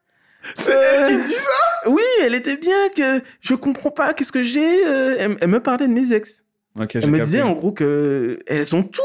[0.57, 1.51] C'est Euh, elle qui dit ça?
[1.91, 2.89] Oui, elle était bien.
[2.97, 4.13] Que je comprends pas.
[4.13, 6.45] Qu'est-ce que j'ai Euh, elle, elle me parlait de mes ex.
[6.79, 9.01] Ok, Elle me disait en gros que elles ont tout.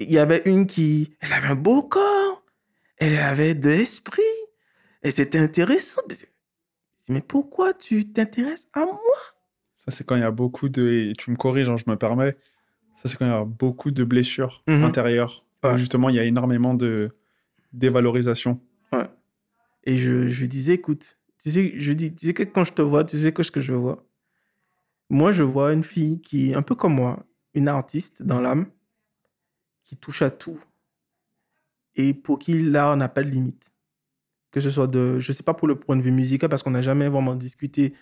[0.00, 2.42] Il y avait une qui, elle avait un beau corps.
[2.96, 4.22] Elle avait de l'esprit.
[5.02, 6.12] Elle était intéressante.
[7.08, 8.98] Mais pourquoi tu t'intéresses à moi?
[9.76, 11.10] Ça, c'est quand il y a beaucoup de.
[11.10, 12.36] Et tu me corriges, hein, je me permets.
[12.96, 14.84] Ça, c'est quand il y a beaucoup de blessures Mhm.
[14.84, 15.44] intérieures.
[15.62, 15.78] où Ouais.
[15.78, 17.14] justement, il y a énormément de
[17.74, 18.60] dévalorisation.
[19.84, 22.82] Et je, je disais, écoute, tu sais, je dis, tu sais que quand je te
[22.82, 24.06] vois, tu sais que ce que je vois.
[25.08, 28.66] Moi, je vois une fille qui est un peu comme moi, une artiste dans l'âme,
[29.90, 30.60] qui touche à tout.
[31.96, 33.72] Et pour qui l'art n'a pas de limite.
[34.52, 36.70] Que ce soit de, je sais pas pour le point de vue musical, parce qu'on
[36.70, 37.94] n'a jamais vraiment discuté.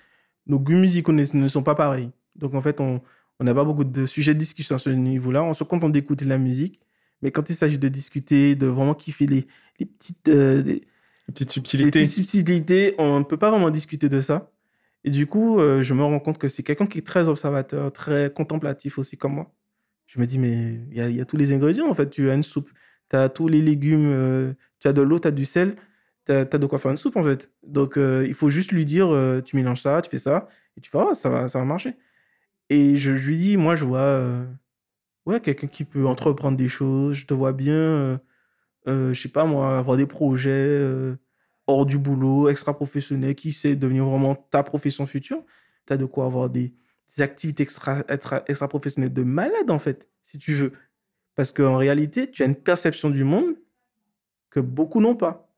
[0.47, 2.11] Nos goûts musicaux ne, sont pas pareils.
[2.37, 3.01] Donc en fait, on
[3.41, 5.43] n'a pas beaucoup de sujets de discussion à ce niveau-là.
[5.43, 6.79] On se contente d'écouter la musique.
[7.23, 9.47] Mais quand il s'agit de discuter, de vraiment kiffer les,
[9.81, 10.87] les petites, euh, des-
[11.29, 14.53] Une petite les petites subtilités, on ne peut pas vraiment discuter de ça.
[15.05, 17.91] Et du coup, euh, je me rends compte que c'est quelqu'un qui est très observateur,
[17.93, 19.55] très contemplatif aussi comme moi.
[20.09, 22.09] Je me dis, mais il y a, tous les ingrédients en fait.
[22.11, 22.71] Tu as une soupe,
[23.11, 25.77] tu as tous les légumes, euh, tu as de l'eau, tu as du sel,
[26.27, 27.51] tu as, de quoi faire une soupe en fait.
[27.63, 30.81] Donc euh, il faut juste lui dire, euh, tu mélanges ça, tu fais ça, et
[30.81, 31.95] tu vas ça va, ça va marcher.
[32.71, 34.47] Et je, lui dis, moi je vois euh,
[35.27, 38.21] ouais, quelqu'un qui peut entreprendre des choses, je te vois bien,
[38.87, 40.83] je sais pas moi, avoir des projets.
[41.67, 45.45] hors du boulot, extra-professionnel, qui sait devenir vraiment ta profession future,
[45.87, 46.73] tu as de quoi avoir des,
[47.17, 50.73] des activités extra, extra, extra-professionnelles de malade, en fait, si tu veux.
[51.35, 53.55] Parce qu'en réalité, tu as une perception du monde
[54.51, 55.51] que beaucoup n'ont pas.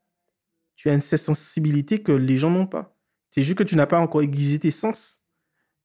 [0.75, 2.95] Tu as une sensibilité que les gens n'ont pas.
[3.31, 5.23] C'est juste que tu n'as pas encore aiguisé tes sens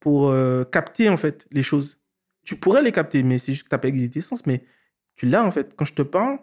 [0.01, 2.01] pour euh, capter, en fait, les choses.
[2.45, 4.47] Tu pourrais les capter, mais c'est juste que tu n'as pas aiguisé tes sens.
[4.47, 4.65] Mais
[5.17, 5.75] tu l'as, en fait.
[5.77, 6.39] Quand je te parle,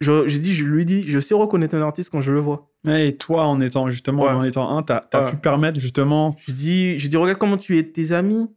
[0.00, 2.70] je, je, dis, je lui dis, je sais reconnaître un artiste quand je le vois.
[2.86, 4.30] Et toi, en étant justement Ouais.
[4.30, 5.30] en étant un, t'as as Ouais.
[5.30, 6.36] pu permettre justement.
[6.38, 8.48] Je dis, je dis, regarde comment tu es tes amis.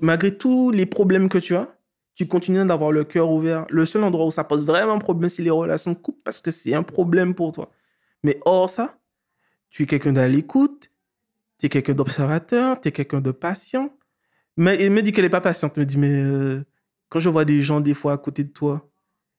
[0.00, 1.76] Malgré tous les problèmes que tu as,
[2.14, 3.66] tu continues d'avoir le cœur ouvert.
[3.70, 6.50] Le seul endroit où ça pose vraiment problème, c'est les relations de couple parce que
[6.50, 7.70] c'est un problème pour toi.
[8.22, 8.98] Mais hors ça,
[9.70, 10.90] tu es quelqu'un à l'écoute,
[11.58, 13.90] tu es quelqu'un d'observateur, tu es quelqu'un de patient.
[14.56, 15.72] Mais elle me dit qu'elle n'est pas patiente.
[15.76, 16.64] Elle me dit, mais euh,
[17.08, 18.90] quand je vois des gens des fois à côté de toi,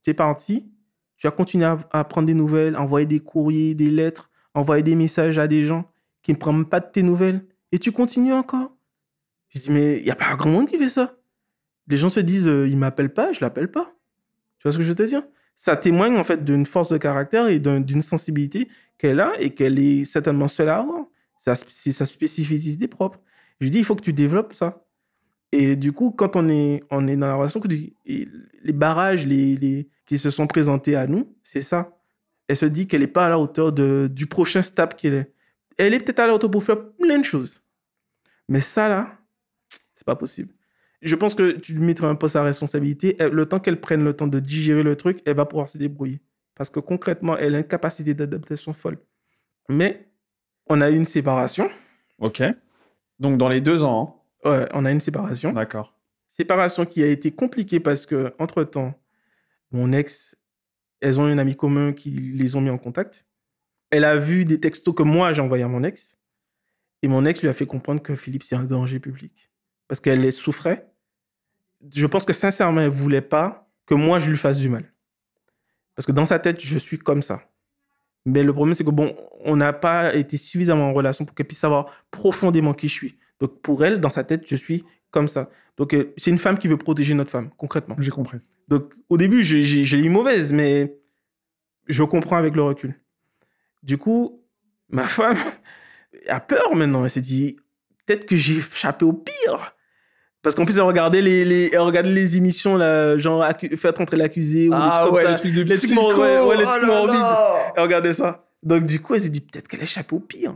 [0.04, 0.72] tu es parti,
[1.18, 5.38] tu as continué à, prendre des nouvelles, envoyer des courriers, des lettres, envoyer des messages
[5.38, 5.90] à des gens
[6.22, 7.46] qui ne prennent pas de tes nouvelles.
[7.72, 8.76] Et tu continues encore.
[9.54, 11.18] Je dis, mais il n'y a pas grand monde qui fait ça.
[11.88, 13.96] Les gens se disent, euh, il m'appelle pas, je l'appelle pas.
[14.60, 15.24] Tu vois ce que je veux te dire?
[15.56, 19.78] Ça témoigne en fait d'une force de caractère et d'une sensibilité qu'elle a et qu'elle
[19.78, 21.06] est certainement seule à avoir.
[21.38, 23.20] C'est sa spécificité propre.
[23.60, 24.86] Je dis, il faut que tu développes ça.
[25.52, 27.62] Et du coup, quand on est, on est dans la relation,
[28.06, 32.00] les barrages les, les, qui se sont présentés à nous, c'est ça.
[32.48, 35.34] Elle se dit qu'elle n'est pas à la hauteur de, du prochain step qu'elle est.
[35.78, 37.64] Elle est peut-être à la hauteur pour faire plein de choses.
[38.50, 39.20] Mais ça, là,
[39.96, 40.54] c'est pas possible
[41.04, 43.18] je pense que tu lui mettras un peu sa responsabilité.
[43.20, 46.22] Le temps qu'elle prenne le temps de digérer le truc, elle va pouvoir se débrouiller.
[46.56, 48.98] Parce que concrètement, elle a une capacité d'adaptation folle.
[49.70, 50.08] Mais
[50.68, 51.70] on a eu une séparation.
[52.20, 52.42] Ok.
[53.20, 54.22] Donc dans les deux ans.
[54.46, 54.50] Hein.
[54.50, 55.52] Ouais, on a une séparation.
[55.52, 55.94] D'accord.
[56.28, 58.94] Séparation qui a été compliquée parce que entre temps,
[59.72, 60.38] mon ex,
[61.02, 63.26] elles ont un ami commun qui les ont mis en contact.
[63.90, 66.18] Elle a vu des textos que moi j'ai envoyés à mon ex.
[67.02, 69.53] Et mon ex lui a fait comprendre que Philippe, c'est un danger public.
[69.94, 70.94] Parce qu'elle les souffrait
[71.94, 74.92] je pense que sincèrement, elle voulait pas que moi, je lui fasse du mal.
[75.96, 77.50] Parce que dans sa tête, je suis comme ça.
[78.26, 81.48] Mais le problème, c'est que bon, on n'a pas été suffisamment en relation pour qu'elle
[81.48, 83.18] puisse savoir profondément qui je suis.
[83.40, 85.50] Donc pour elle, dans sa tête, je suis comme ça.
[85.76, 87.96] Donc euh, c'est une femme qui veut protéger notre femme, concrètement.
[88.00, 88.38] J'ai compris.
[88.70, 90.98] Donc au début, j'ai eu mauvaise, mais
[91.88, 93.00] je comprends avec le recul.
[93.84, 94.42] Du coup,
[94.88, 95.38] ma femme
[96.30, 97.04] a peur maintenant.
[97.04, 97.58] Elle s'est dit,
[98.06, 99.76] peut-être que j'ai échappé au pire.
[100.44, 104.68] Parce qu'en plus, elle regardait les, les, elle les émissions, là, genre, faire entrer l'accusé
[104.68, 105.40] ou ah, des trucs ouais, comme les ça.
[105.40, 106.20] Trucs de les trucs morbides.
[106.20, 107.72] Ouais, les trucs oh morbides.
[107.78, 108.46] Elle regardait ça.
[108.62, 110.56] Donc, du coup, elle s'est dit, peut-être qu'elle échappe au pire.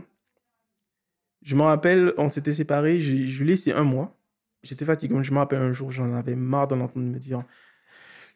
[1.42, 4.14] Je me rappelle, on s'était séparés, je, je lui ai laissé un mois.
[4.62, 5.16] J'étais fatigué.
[5.22, 7.42] Je me rappelle un jour, j'en avais marre d'en entendre me dire,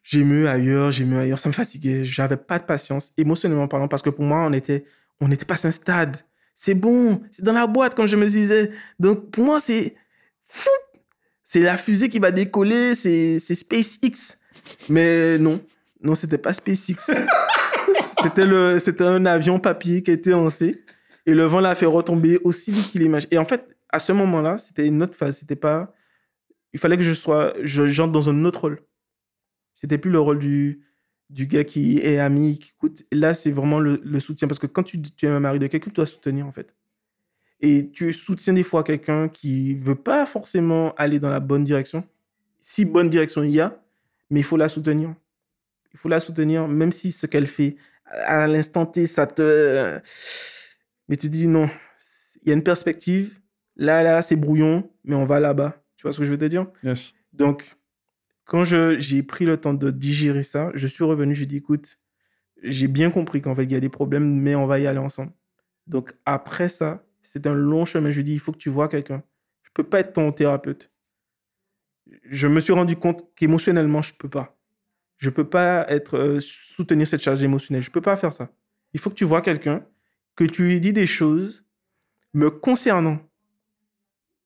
[0.02, 1.38] j'ai mieux ailleurs, j'ai mieux ailleurs.
[1.38, 2.02] Ça me fatiguait.
[2.02, 4.86] J'avais pas de patience, émotionnellement parlant, parce que pour moi, on était,
[5.20, 6.16] on était passé un stade.
[6.54, 8.70] C'est bon, c'est dans la boîte, comme je me disais.
[8.98, 9.94] Donc, pour moi, c'est
[10.48, 10.70] fou
[11.52, 14.38] c'est la fusée qui va décoller, c'est SpaceX.
[14.88, 15.60] Mais non,
[16.00, 16.96] non, c'était pas SpaceX.
[18.22, 20.82] c'était le, c'était un avion papier qui a été lancé
[21.26, 23.28] et le vent l'a fait retomber aussi vite qu'il imagine.
[23.30, 25.40] Et en fait, à ce moment-là, c'était une autre phase.
[25.40, 25.92] C'était pas,
[26.72, 28.80] il fallait que je sois, je j'entre dans un autre rôle.
[29.74, 30.86] C'était plus le rôle du,
[31.28, 33.02] du gars qui est ami, qui écoute.
[33.12, 35.66] là, c'est vraiment le, le, soutien parce que quand tu, tu es un mari de
[35.66, 36.74] quelqu'un, tu dois soutenir en fait?
[37.62, 42.04] Et tu soutiens des fois quelqu'un qui veut pas forcément aller dans la bonne direction?
[42.60, 43.80] Si bonne direction il y a,
[44.30, 45.14] mais il faut la soutenir.
[45.92, 50.00] Il faut la soutenir, même si ce qu'elle fait à l'instant T, ça te.
[51.08, 51.68] Mais tu dis non,
[52.42, 53.38] il y a une perspective.
[53.76, 55.82] Là, là, c'est brouillon, mais on va là-bas.
[55.96, 56.66] Tu vois ce que je veux te dire?
[56.82, 57.14] Yes.
[57.32, 57.76] Donc,
[58.44, 61.98] quand j'ai pris le temps de digérer ça, je suis revenu, j'ai dit écoute,
[62.62, 64.98] j'ai bien compris qu'en fait, il y a des problèmes, mais on va y aller
[64.98, 65.32] ensemble.
[65.86, 68.10] Donc, après ça, c'est un long chemin.
[68.10, 69.22] Je lui dis, il faut que tu vois quelqu'un.
[69.62, 70.92] Je peux pas être ton thérapeute.
[72.24, 74.58] Je me suis rendu compte qu'émotionnellement, je peux pas.
[75.18, 77.82] Je peux pas être euh, soutenir cette charge émotionnelle.
[77.82, 78.50] Je peux pas faire ça.
[78.92, 79.86] Il faut que tu vois quelqu'un,
[80.36, 81.64] que tu lui dis des choses
[82.34, 83.18] me concernant.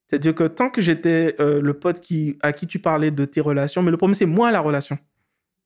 [0.05, 3.41] C'est-à-dire que tant que j'étais euh, le pote qui, à qui tu parlais de tes
[3.41, 4.97] relations, mais le problème, c'est moi la relation.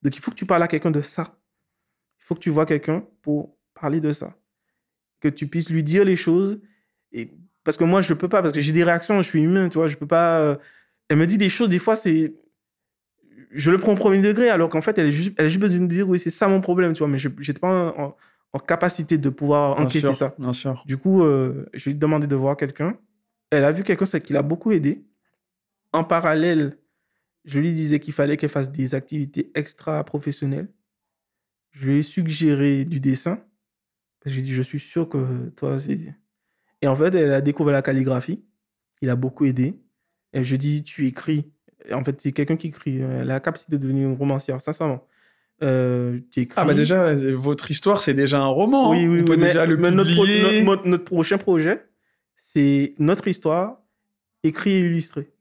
[0.01, 1.37] Donc, il faut que tu parles à quelqu'un de ça.
[2.19, 4.35] Il faut que tu vois quelqu'un pour parler de ça.
[5.19, 6.59] Que tu puisses lui dire les choses
[7.11, 7.31] et
[7.63, 9.77] parce que moi, je peux pas, parce que j'ai des réactions, je suis humain, tu
[9.77, 10.39] vois, je peux pas.
[10.39, 10.55] Euh,
[11.09, 12.33] elle me dit des choses, des fois, c'est.
[13.51, 15.59] Je le prends au premier degré, alors qu'en fait, elle, est juste, elle a juste
[15.59, 18.15] besoin de dire, oui, c'est ça mon problème, tu vois, mais je n'étais pas en,
[18.53, 20.33] en, capacité de pouvoir encaisser ça.
[20.39, 20.81] Bien sûr.
[20.85, 22.97] Du coup, euh, je lui ai demandé de voir quelqu'un.
[23.49, 25.03] Elle a vu quelqu'un qui l'a beaucoup aidé.
[25.91, 26.77] En parallèle,
[27.43, 30.69] je lui disais qu'il fallait qu'elle fasse des activités extra-professionnelles.
[31.71, 33.35] Je lui ai suggéré du dessin.
[34.21, 36.15] Parce que j'ai dit, je suis sûr que toi, c'est
[36.81, 38.43] et en fait, elle a découvert la calligraphie.
[39.01, 39.75] Il a beaucoup aidé.
[40.33, 41.51] Et je dis, tu écris.
[41.91, 42.99] en fait, c'est quelqu'un qui écrit.
[42.99, 45.07] Elle a la capacité de devenir une romancière, sincèrement.
[45.63, 46.55] Euh, tu écris.
[46.59, 48.91] Ah, bah déjà, votre histoire, c'est déjà un roman.
[48.91, 50.11] Oui, oui, On peut mais, déjà le mais notre,
[50.63, 51.85] notre, notre prochain projet,
[52.35, 53.81] c'est notre histoire
[54.43, 55.31] écrit et illustrée.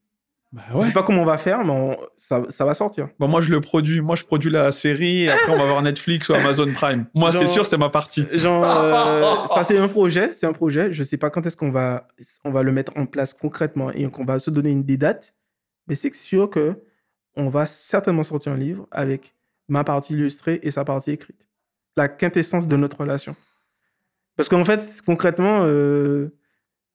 [0.52, 0.86] Bah Je ouais.
[0.86, 3.08] sais pas comment on va faire, mais on- ça, ça va sortir.
[3.20, 4.00] Bon, moi, je le produis.
[4.00, 5.22] Moi, je produis la série.
[5.24, 7.06] Et après, on va voir Netflix ou Amazon Prime.
[7.14, 8.26] Moi, c'est sûr, c'est ma partie.
[8.32, 10.92] Genre, euh, ça c'est un projet, c'est un projet.
[10.92, 12.08] Je sais pas quand est-ce qu'on va,
[12.44, 15.34] on va le mettre en place concrètement et qu'on va se donner une des dates,
[15.86, 16.82] mais c'est sûr que
[17.36, 19.36] on va certainement sortir un livre avec
[19.68, 21.46] ma partie illustrée et sa partie écrite.
[21.96, 23.36] La quintessence de notre relation.
[24.36, 26.34] Parce qu'en fait, concrètement, euh,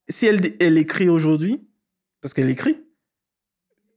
[0.09, 1.65] si elle, elle écrit aujourd'hui,
[2.21, 2.81] parce qu'elle écrit,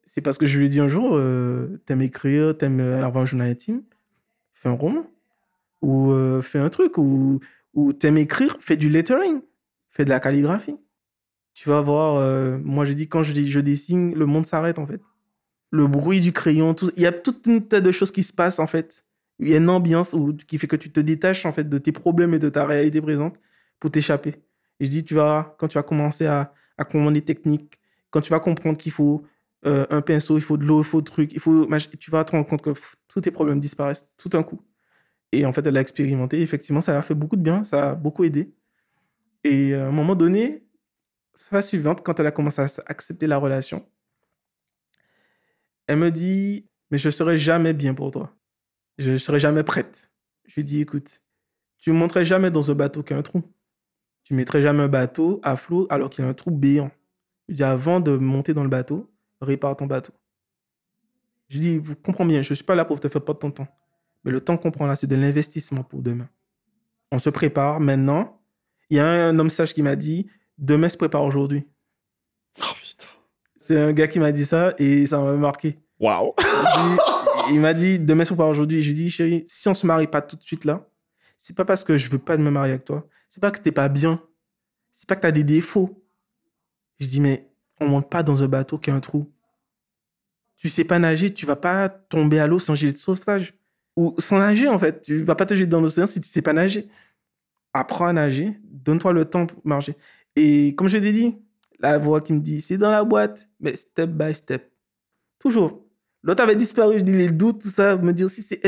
[0.08, 3.26] c'est parce que je lui ai dit un jour, euh, t'aimes écrire, t'aimes avoir un
[3.26, 3.82] journal intime,
[4.54, 5.06] fais un roman.
[5.82, 7.40] Ou euh, fais un truc, ou,
[7.74, 9.42] ou t'aimes écrire, fais du lettering,
[9.90, 10.76] fais de la calligraphie.
[11.52, 15.02] Tu vas voir, euh, moi je dis, quand je, dessine, le monde s'arrête en fait.
[15.70, 18.58] Le bruit du crayon, il y a toute une tas de choses qui se passent
[18.58, 19.04] en fait.
[19.38, 20.16] Il y a une ambiance
[20.46, 23.02] qui fait que tu te détaches en fait de tes problèmes et de ta réalité
[23.02, 23.38] présente
[23.78, 24.36] pour t'échapper.
[24.80, 27.78] Et je dis, tu vas, quand tu vas commencer à, à commander techniques,
[28.10, 29.22] quand tu vas comprendre qu'il faut
[29.66, 31.66] euh, un pinceau, il faut de l'eau, il faut de trucs, il faut,
[31.98, 32.70] tu vas te rendre compte que
[33.08, 34.62] tous tes problèmes disparaissent tout d'un coup.
[35.32, 36.40] Et en fait, elle a expérimenté.
[36.40, 38.54] Effectivement, ça a fait beaucoup de bien, ça a beaucoup aidé.
[39.44, 40.64] Et à un moment donné,
[41.36, 43.86] phase suivante, quand elle a commencé à accepter la relation,
[45.86, 48.34] elle me dit Mais je serai jamais bien pour toi.
[48.98, 50.10] Je ne serai jamais prête.
[50.46, 51.22] Je lui dis Écoute,
[51.78, 53.42] tu ne me montrerais jamais dans un bateau qui a un trou.
[54.22, 56.90] Tu mettrais jamais un bateau à flot alors qu'il y a un trou béant.
[57.48, 60.12] Je lui dis Avant de monter dans le bateau, répare ton bateau.
[61.48, 63.40] Je lui dis Vous comprenez bien, je ne suis pas là pour te faire perdre
[63.40, 63.68] ton temps.
[64.24, 66.28] Mais le temps qu'on prend là, c'est de l'investissement pour demain.
[67.10, 68.40] On se prépare maintenant.
[68.90, 71.66] Il y a un homme sage qui m'a dit Demain se prépare aujourd'hui.
[72.60, 73.08] Oh putain.
[73.56, 75.78] C'est un gars qui m'a dit ça et ça m'a marqué.
[76.00, 76.34] Waouh.
[77.50, 78.82] il m'a dit Demain se prépare aujourd'hui.
[78.82, 80.88] Je lui dis Chérie, si on se marie pas tout de suite là,
[81.36, 83.06] c'est pas parce que je veux pas me marier avec toi.
[83.28, 84.22] C'est pas que t'es pas bien.
[84.90, 86.04] C'est pas que tu as des défauts.
[86.98, 87.47] Je dis Mais
[87.80, 89.30] on monte pas dans un bateau qui a un trou.
[90.56, 93.54] Tu sais pas nager, tu vas pas tomber à l'eau sans gilet de sauvetage
[93.96, 95.02] ou sans nager en fait.
[95.02, 96.88] Tu vas pas te jeter dans l'océan si tu sais pas nager.
[97.72, 99.96] Apprends à nager, donne-toi le temps pour marcher.
[100.34, 101.36] Et comme je t'ai dit,
[101.78, 104.72] la voix qui me dit c'est dans la boîte, mais step by step.
[105.38, 105.84] Toujours.
[106.22, 108.60] L'autre avait disparu, je dis les doutes, tout ça, me dire si c'est.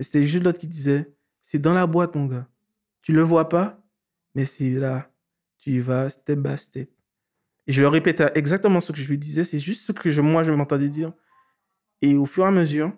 [0.00, 2.48] C'était juste l'autre qui disait c'est dans la boîte, mon gars.
[3.02, 3.80] Tu le vois pas,
[4.34, 5.10] mais c'est là.
[5.58, 6.90] Tu y vas step by step.
[7.66, 10.20] Et je le répétais exactement ce que je lui disais, c'est juste ce que je,
[10.20, 11.12] moi je m'entendais dire.
[12.02, 12.92] Et au fur et à mesure,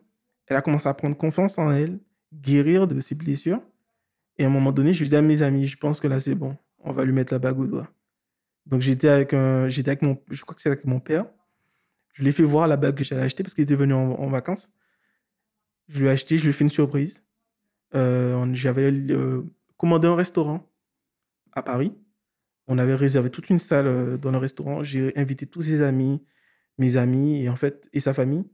[0.46, 2.00] elle a commencé à prendre confiance en elle,
[2.32, 3.60] guérir de ses blessures.
[4.38, 6.20] Et à un moment donné, je lui dit à mes amis, je pense que là,
[6.20, 6.56] c'est bon.
[6.80, 7.88] On va lui mettre la bague au doigt.
[8.66, 11.26] Donc, j'étais avec, un, j'étais avec mon, je crois que c'est avec mon père.
[12.12, 14.28] Je lui ai fait voir la bague que j'avais achetée parce qu'il était venu en,
[14.28, 14.72] vacances.
[15.88, 17.24] Je lui ai acheté, je lui ai fait une surprise.
[17.94, 19.42] Euh, j'avais euh,
[19.76, 20.68] commandé un restaurant
[21.52, 21.92] à Paris.
[22.68, 24.82] On avait réservé toute une salle euh, dans le restaurant.
[24.82, 26.24] J'ai invité tous ses amis,
[26.78, 28.44] mes amis et en fait, et sa famille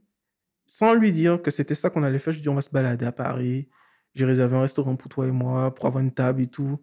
[0.73, 3.05] sans lui dire que c'était ça qu'on allait faire, je dis on va se balader
[3.05, 3.69] à Paris.
[4.15, 6.79] J'ai réservé un restaurant pour toi et moi, pour avoir une table et tout.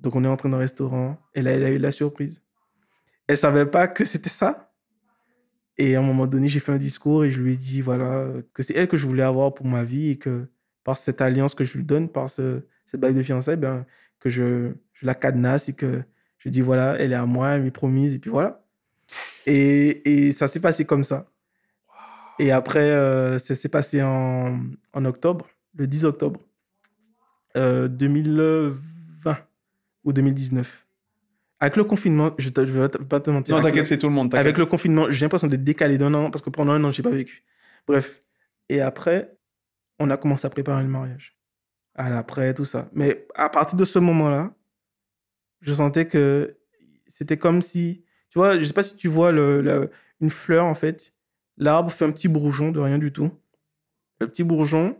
[0.00, 1.18] Donc on est entré dans le restaurant.
[1.34, 2.42] Et là, elle a eu la surprise.
[3.26, 4.72] Elle savait pas que c'était ça.
[5.76, 8.28] Et à un moment donné, j'ai fait un discours et je lui ai dit voilà
[8.54, 10.48] que c'est elle que je voulais avoir pour ma vie et que
[10.82, 13.84] par cette alliance que je lui donne, par ce, cette bague de fiançailles, ben,
[14.20, 16.02] que je, je la cadenasse et que
[16.44, 18.62] je dis voilà, elle est à moi, elle m'est promise et puis voilà.
[19.46, 21.26] Et, et ça s'est passé comme ça.
[22.38, 24.60] Et après, euh, ça s'est passé en,
[24.92, 26.40] en, octobre, le 10 octobre
[27.54, 29.34] 2020 euh,
[30.04, 30.86] ou 2019.
[31.60, 33.56] Avec le confinement, je ne vais pas te mentir.
[33.56, 34.34] Non, t'inquiète, c'est tout le monde.
[34.34, 37.00] Avec le confinement, j'ai l'impression d'être décalé d'un an parce que pendant un an, je
[37.00, 37.44] n'ai pas vécu.
[37.86, 38.22] Bref.
[38.68, 39.36] Et après,
[39.98, 41.38] on a commencé à préparer le mariage.
[41.94, 42.88] À l'après, tout ça.
[42.92, 44.52] Mais à partir de ce moment-là,
[45.64, 46.58] je sentais que
[47.06, 48.04] c'était comme si.
[48.30, 51.12] Tu vois, je ne sais pas si tu vois le, une fleur, en fait
[51.56, 53.30] L'arbre fait un petit bourgeon de rien du tout.
[54.20, 54.96] Le petit bourgeon,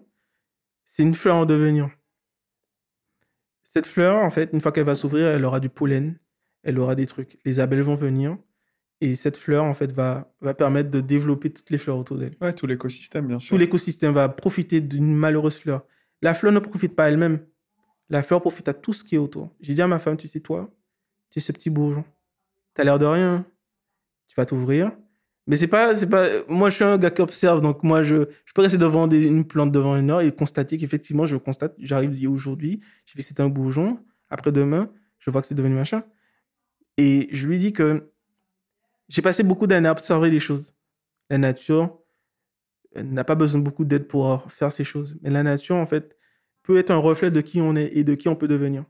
[0.84, 1.90] c'est une fleur en devenir.
[3.64, 6.16] Cette fleur, en fait, une fois qu'elle va s'ouvrir, elle aura du pollen,
[6.62, 7.38] elle aura des trucs.
[7.44, 8.38] Les abeilles vont venir
[9.00, 12.36] et cette fleur, en fait, va, va permettre de développer toutes les fleurs autour d'elle.
[12.40, 13.48] Ouais, tout l'écosystème, bien sûr.
[13.48, 15.84] Tout l'écosystème va profiter d'une malheureuse fleur.
[16.22, 17.44] La fleur ne profite pas elle-même.
[18.10, 19.50] La fleur profite à tout ce qui est autour.
[19.60, 20.70] J'ai dit à ma femme, tu sais, toi,
[21.30, 22.04] tu es ce petit bourgeon.
[22.74, 23.34] Tu as l'air de rien.
[23.34, 23.46] Hein.
[24.28, 24.92] Tu vas t'ouvrir,
[25.46, 26.26] mais c'est pas, c'est pas.
[26.48, 29.46] Moi, je suis un gars qui observe, donc moi, je, je peux rester devant une
[29.46, 33.42] plante devant une heure et constater qu'effectivement, je constate, j'arrive aujourd'hui, j'ai vu que c'était
[33.42, 33.98] un bourgeon.
[34.30, 36.02] Après demain, je vois que c'est devenu machin.
[36.96, 38.10] Et je lui dis que
[39.08, 40.74] j'ai passé beaucoup d'années à observer les choses.
[41.28, 41.98] La nature
[42.96, 45.18] n'a pas besoin de beaucoup d'aide pour faire ces choses.
[45.22, 46.16] Mais la nature, en fait,
[46.64, 48.84] peut être un reflet de qui on est et de qui on peut devenir.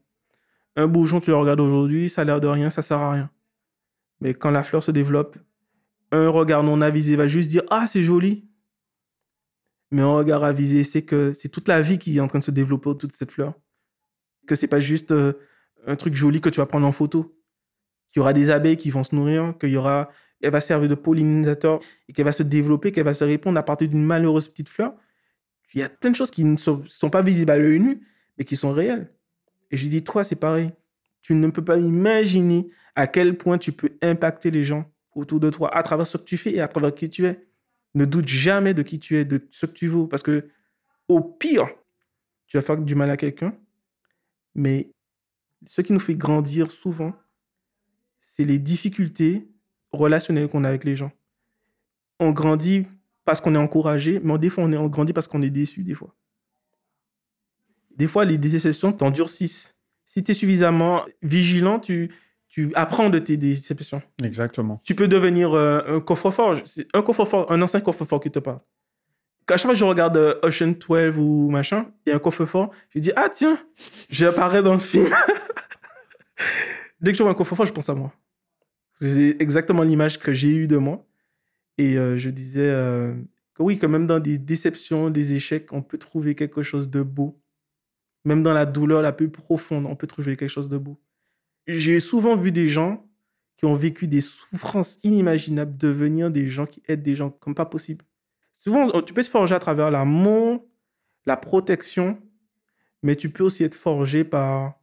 [0.76, 3.30] Un bourgeon, tu le regardes aujourd'hui, ça a l'air de rien, ça sert à rien.
[4.20, 5.36] Mais quand la fleur se développe,
[6.10, 8.48] un regard non avisé va juste dire Ah, c'est joli.
[9.90, 12.44] Mais un regard avisé, c'est que c'est toute la vie qui est en train de
[12.44, 13.54] se développer autour de cette fleur.
[14.46, 15.34] Que c'est pas juste euh,
[15.86, 17.36] un truc joli que tu vas prendre en photo.
[18.10, 20.10] Qu'il y aura des abeilles qui vont se nourrir, qu'il y aura,
[20.40, 23.62] elle va servir de pollinisateur et qu'elle va se développer, qu'elle va se répondre à
[23.62, 24.94] partir d'une malheureuse petite fleur.
[25.74, 28.06] Il y a plein de choses qui ne sont, pas visibles à l'œil nu,
[28.38, 29.12] mais qui sont réelles.
[29.70, 30.70] Et je dis, toi, c'est pareil.
[31.20, 35.50] Tu ne peux pas imaginer à quel point tu peux impacter les gens autour de
[35.50, 37.44] toi à travers ce que tu fais et à travers qui tu es.
[37.94, 40.48] Ne doute jamais de qui tu es, de ce que tu vaux, parce que
[41.08, 41.68] au pire,
[42.46, 43.56] tu vas faire du mal à quelqu'un,
[44.54, 44.90] mais
[45.66, 47.14] ce qui nous fait grandir souvent,
[48.20, 49.48] c'est les difficultés
[49.92, 51.12] relationnelles qu'on a avec les gens.
[52.20, 52.84] On grandit
[53.24, 55.82] parce qu'on est encouragé, mais des fois, on, est, on grandit parce qu'on est déçu,
[55.82, 56.14] des fois.
[57.96, 59.78] Des fois, les déceptions t'endurcissent.
[60.04, 62.10] Si tu es suffisamment vigilant, tu,
[62.48, 64.02] tu apprends de tes déceptions.
[64.22, 64.80] Exactement.
[64.84, 66.56] Tu peux devenir euh, un coffre-fort.
[66.92, 68.60] Un coffre-fort, un ancien coffre-fort qui te parle.
[69.46, 72.18] Quand chaque fois que je regarde euh, Ocean 12 ou machin, il y a un
[72.18, 73.58] coffre-fort, je dis Ah tiens,
[74.08, 75.08] j'apparais dans le film.
[77.00, 78.12] Dès que je vois un coffre-fort, je pense à moi.
[79.00, 81.04] C'est exactement l'image que j'ai eue de moi.
[81.78, 82.70] Et euh, je disais
[83.54, 87.02] que oui, que même dans des déceptions, des échecs, on peut trouver quelque chose de
[87.02, 87.40] beau.
[88.24, 90.98] Même dans la douleur la plus profonde, on peut trouver quelque chose de beau
[91.66, 93.06] j'ai souvent vu des gens
[93.56, 97.66] qui ont vécu des souffrances inimaginables devenir des gens qui aident des gens comme pas
[97.66, 98.04] possible.
[98.52, 100.66] Souvent, tu peux te forger à travers l'amour,
[101.26, 102.18] la protection,
[103.02, 104.80] mais tu peux aussi être forgé par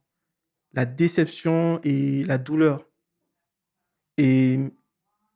[0.73, 2.87] la déception et la douleur.
[4.17, 4.59] Et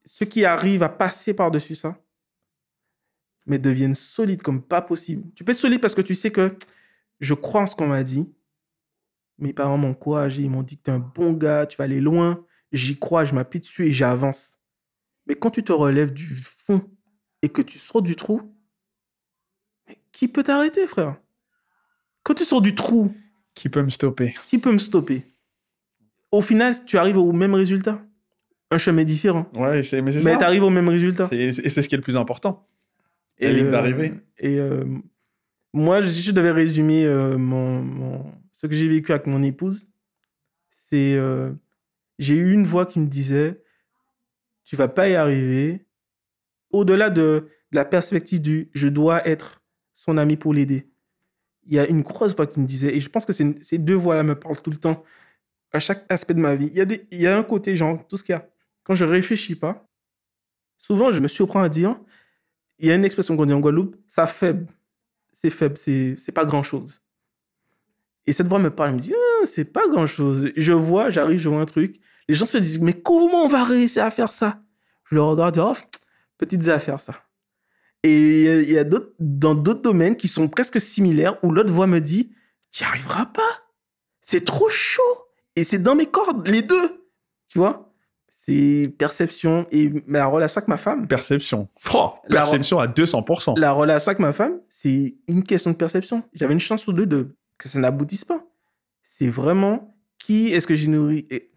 [0.06, 2.00] ceux qui arrivent à passer par-dessus ça,
[3.46, 5.30] mais deviennent solides comme pas possible.
[5.36, 6.56] Tu peux être solide parce que tu sais que
[7.20, 8.32] je crois en ce qu'on m'a dit,
[9.38, 11.84] mes parents m'ont encouragé, ils m'ont dit que tu es un bon gars, tu vas
[11.84, 12.46] aller loin.
[12.72, 14.60] J'y crois, je m'appuie dessus et j'avance.
[15.28, 16.90] Mais quand tu te relèves du fond
[17.42, 18.42] et que tu sors du trou,
[20.12, 21.18] qui peut t'arrêter, frère?
[22.24, 23.14] Quand tu sors du trou,
[23.54, 24.36] qui peut me stopper?
[24.48, 25.24] Qui peut me stopper?
[26.32, 28.02] Au final, tu arrives au même résultat.
[28.76, 29.48] Un chemin différent.
[29.56, 31.30] Ouais, mais c'est Mais tu arrives au même résultat.
[31.32, 32.68] Et c'est ce qui est le plus important.
[33.40, 34.14] La ligne d'arrivée.
[34.38, 34.84] Et euh,
[35.74, 39.88] moi, si je devais résumer euh, mon ce que j'ai vécu avec mon épouse,
[40.70, 41.54] c'est euh,
[42.20, 43.62] j'ai eu une voix qui me disait
[44.66, 45.86] tu vas pas y arriver.
[46.72, 49.62] Au-delà de, la perspective du je dois être
[49.94, 50.90] son ami pour l'aider,
[51.66, 53.94] il y a une grosse voix qui me disait, et je pense que ces deux
[53.94, 55.02] voix-là me parlent tout le temps,
[55.72, 56.70] à chaque aspect de ma vie.
[56.72, 58.48] Il y a, des, il y a un côté, genre, tout ce qu'il y a.
[58.86, 59.86] Quand je réfléchis pas,
[60.78, 62.00] souvent je me surprends à dire,
[62.80, 64.68] il y a une expression qu'on dit en Guadeloupe, ça faible.
[65.34, 67.02] C'est faible, c'est pas grand-chose.
[68.28, 70.52] Et cette voix me parle, elle me dit, ah, c'est pas grand chose.
[70.56, 71.98] Je vois, j'arrive, je vois un truc.
[72.28, 74.62] Les gens se disent, mais comment on va réussir à faire ça?
[75.10, 75.74] Je le regarde, oh,
[76.38, 77.22] petites affaires, ça.
[78.04, 81.88] Et il y a, d'autres, dans d'autres domaines qui sont presque similaires où l'autre voix
[81.88, 82.32] me dit,
[82.72, 83.64] tu n'y arriveras pas.
[84.22, 85.02] C'est trop chaud.
[85.56, 87.10] Et c'est dans mes cordes, les deux.
[87.48, 87.85] Tu vois?
[88.48, 91.08] C'est perception et la relation avec ma femme.
[91.08, 91.68] Perception.
[91.92, 93.58] Oh, perception à 200%.
[93.58, 96.22] La relation avec ma femme, c'est une question de perception.
[96.32, 98.46] J'avais une chance ou deux de que ça n'aboutisse pas.
[99.02, 101.26] C'est vraiment qui est-ce que j'ai nourri?
[101.32, 101.50] Et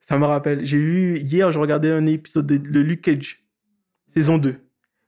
[0.00, 3.46] ça me rappelle, j'ai vu hier, je regardais un épisode de, de Luke Cage,
[4.08, 4.56] saison 2.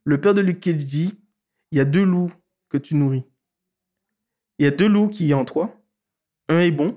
[0.05, 1.19] Le père de Luke Cage dit
[1.73, 2.33] il y a deux loups
[2.69, 3.25] que tu nourris.
[4.61, 5.75] Il y a deux loups qui sont en toi.
[6.49, 6.97] Un est bon,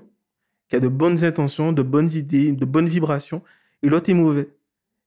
[0.68, 3.42] qui a de bonnes intentions, de bonnes idées, de bonnes vibrations,
[3.82, 4.54] et l'autre est mauvais.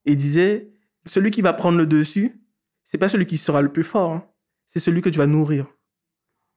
[0.06, 0.72] Et il disait
[1.06, 2.42] celui qui va prendre le dessus,
[2.84, 4.28] c'est pas celui qui sera le plus fort, hein.
[4.66, 5.68] c'est celui que tu vas nourrir.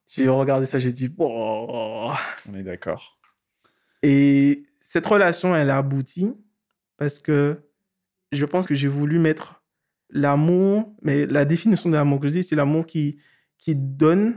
[0.07, 2.15] J'ai regardé ça, j'ai dit, On
[2.55, 3.19] est d'accord.
[4.03, 6.33] Et cette relation, elle a abouti
[6.97, 7.61] parce que
[8.33, 9.63] je pense que j'ai voulu mettre
[10.11, 13.19] l'amour, mais la définition de l'amour que je dis, c'est l'amour qui,
[13.59, 14.37] qui donne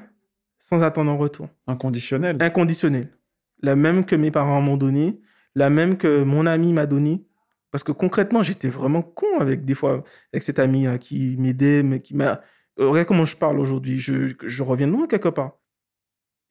[0.60, 1.48] sans attendre en retour.
[1.68, 2.38] Inconditionnel.
[2.40, 3.18] Inconditionnel.
[3.62, 5.22] La même que mes parents m'ont donné,
[5.56, 7.26] la même que mon ami m'a donné.
[7.72, 10.04] Parce que concrètement, j'étais vraiment con avec des fois,
[10.34, 12.42] avec cet ami hein, qui m'aidait, mais qui m'a.
[12.78, 14.00] Regarde comment je parle aujourd'hui.
[14.00, 15.62] Je, je reviens de loin quelque part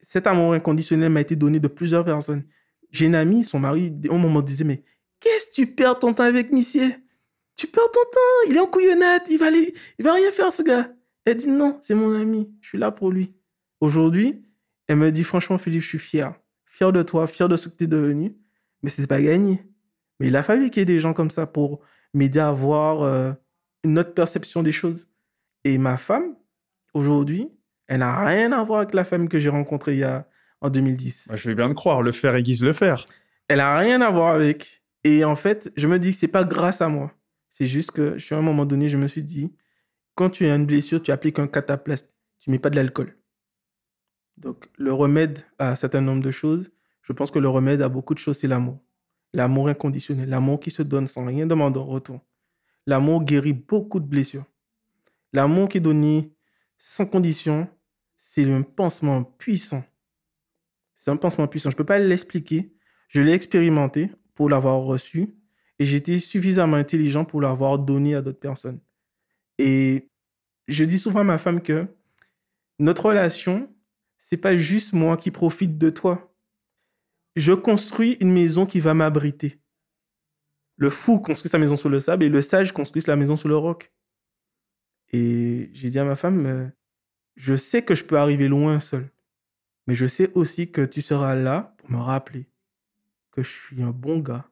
[0.00, 2.44] cet amour inconditionnel m'a été donné de plusieurs personnes.
[2.90, 4.82] J'ai une amie, son mari, au moment disait, mais
[5.20, 6.96] qu'est-ce que tu perds ton temps avec Missier?
[7.56, 10.52] Tu perds ton temps, il est en couillonnade, il va, aller, il va rien faire
[10.52, 10.92] ce gars.
[11.24, 13.34] Elle dit, non, c'est mon ami, je suis là pour lui.
[13.80, 14.42] Aujourd'hui,
[14.88, 16.34] elle me dit, franchement, Philippe, je suis fier.
[16.64, 18.36] Fier de toi, fier de ce que tu es devenu.
[18.82, 19.62] Mais ce n'est pas gagné.
[20.20, 21.80] Mais il a fallu qu'il y ait des gens comme ça pour
[22.14, 23.32] m'aider à avoir euh,
[23.82, 25.08] une autre perception des choses.
[25.64, 26.36] Et ma femme,
[26.94, 27.48] aujourd'hui,
[27.88, 30.28] elle n'a rien à voir avec la femme que j'ai rencontrée il y a,
[30.60, 31.30] en 2010.
[31.34, 33.04] je vais bien te croire, le faire aiguise le faire.
[33.48, 34.84] Elle n'a rien à voir avec.
[35.02, 37.12] Et en fait, je me dis que c'est pas grâce à moi.
[37.48, 39.52] C'est juste que, je suis à un moment donné, je me suis dit,
[40.14, 42.14] quand tu as une blessure, tu appliques un cataplaste.
[42.38, 43.16] Tu mets pas de l'alcool.
[44.36, 46.70] Donc, le remède à un certain nombre de choses,
[47.02, 48.80] je pense que le remède à beaucoup de choses, c'est l'amour.
[49.32, 52.20] L'amour inconditionnel, l'amour qui se donne sans rien demander en retour.
[52.86, 54.44] L'amour guérit beaucoup de blessures.
[55.32, 56.32] L'amour qui est donné
[56.78, 57.68] sans condition,
[58.16, 59.84] c'est un pansement puissant.
[60.94, 61.70] C'est un pansement puissant.
[61.70, 62.74] Je ne peux pas l'expliquer.
[63.08, 64.10] Je l'ai expérimenté.
[64.34, 65.34] pour l'avoir reçu
[65.78, 68.80] et j'étais suffisamment intelligent pour l'avoir donné à d'autres personnes.
[69.58, 70.10] Et
[70.66, 71.86] je dis souvent à ma femme que
[72.78, 73.68] notre relation,
[74.16, 76.29] c'est pas juste moi qui profite de toi.
[77.36, 79.60] Je construis une maison qui va m'abriter.
[80.76, 83.48] Le fou construit sa maison sur le sable et le sage construit sa maison sur
[83.48, 83.92] le roc.
[85.12, 86.68] Et j'ai dit à ma femme, euh,
[87.36, 89.10] je sais que je peux arriver loin seul,
[89.86, 92.46] mais je sais aussi que tu seras là pour me rappeler
[93.30, 94.48] que je suis un bon gars,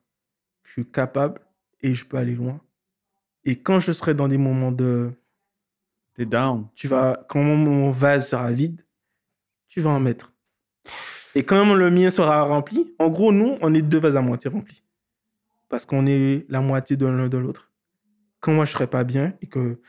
[0.62, 1.41] que je suis capable
[1.81, 2.61] et je peux aller loin.
[3.45, 5.12] Et quand je serai dans des moments de...
[6.14, 6.68] T'es down.
[6.74, 8.85] Tu vas, quand mon vase sera vide,
[9.68, 10.33] tu vas en mettre.
[11.35, 14.51] Et quand le mien sera rempli, en gros, nous, on est deux vases à moitié
[14.51, 14.83] remplis
[15.68, 17.70] parce qu'on est la moitié de l'un de l'autre.
[18.41, 19.81] Quand moi je serai pas bien et que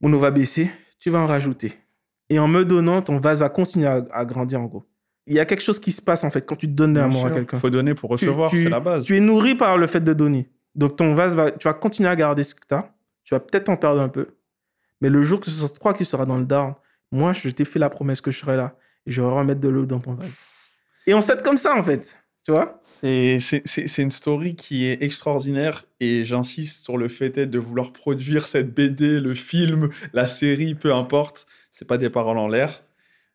[0.00, 1.74] mon eau va baisser, tu vas en rajouter.
[2.30, 4.84] Et en me donnant, ton vase va continuer à, grandir en gros.
[5.26, 7.26] Il y a quelque chose qui se passe en fait quand tu donnes de l'amour
[7.26, 7.56] à quelqu'un.
[7.56, 9.04] Il faut donner pour recevoir, c'est la base.
[9.04, 10.50] Tu es nourri par le fait de donner.
[10.74, 12.94] Donc ton vase va, tu vas continuer à garder ce que tu as.
[13.24, 14.28] Tu vas peut-être en perdre un peu.
[15.00, 16.74] Mais le jour que ce sera toi qui seras dans le down,
[17.12, 18.76] moi je t'ai fait la promesse que je serai là
[19.08, 20.38] et je vais remettre de l'eau dans ton vase.
[21.06, 22.22] Et on s'aide comme ça en fait.
[22.44, 22.80] Tu vois?
[22.84, 28.72] C'est une story qui est extraordinaire et j'insiste sur le fait de vouloir produire cette
[28.72, 31.46] BD, le film, la série, peu importe.
[31.70, 32.84] C'est pas des paroles en l'air.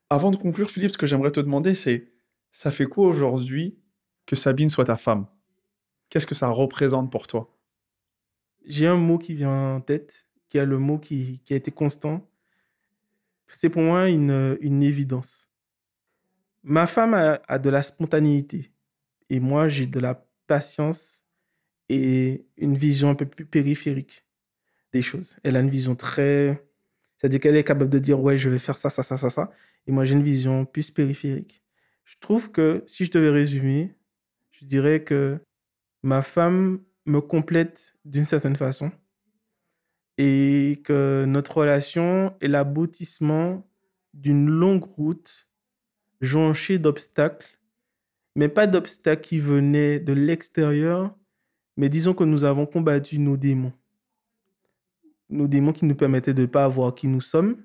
[0.09, 2.11] Avant de conclure, Philippe, ce que j'aimerais te demander, c'est
[2.51, 3.78] ça fait quoi aujourd'hui
[4.26, 5.28] que Sabine soit ta femme?
[6.09, 7.55] Qu'est-ce que ça représente pour toi?
[8.65, 11.71] J'ai un mot qui vient en tête, qui a le mot qui, qui a été
[11.71, 12.30] constant.
[13.47, 15.49] C'est pour moi une, une évidence.
[16.64, 18.72] Ma femme a, de la spontanéité
[19.30, 21.26] et moi, j'ai de la patience
[21.89, 24.26] et une vision un peu plus périphérique
[24.93, 25.38] des choses.
[25.43, 26.66] Elle a une vision très...
[27.18, 29.51] C'est-à-dire qu'elle est capable de dire, ouais, je vais faire ça, ça, ça, ça, ça.
[29.88, 31.64] Et moi, j'ai une vision plus périphérique.
[32.05, 33.95] Je trouve que si je devais résumer,
[34.51, 35.39] je dirais que
[36.01, 38.91] ma femme me complète d'une certaine façon
[40.18, 43.68] et que notre relation est l'aboutissement
[44.14, 45.49] d'une longue route
[46.24, 47.53] jonchée d'obstacles
[48.36, 51.15] mais pas d'obstacles qui venaient de l'extérieur,
[51.78, 53.74] mais disons que nous avons combattu nos démons.
[55.30, 57.63] Nos démons qui nous permettaient de ne pas avoir qui nous sommes.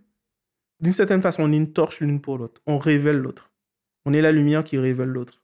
[0.80, 2.62] D'une certaine façon, on est une torche l'une pour l'autre.
[2.66, 3.50] On révèle l'autre.
[4.04, 5.42] On est la lumière qui révèle l'autre.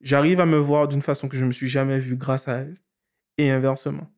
[0.00, 2.58] J'arrive à me voir d'une façon que je ne me suis jamais vu grâce à
[2.58, 2.80] elle,
[3.36, 4.10] et inversement.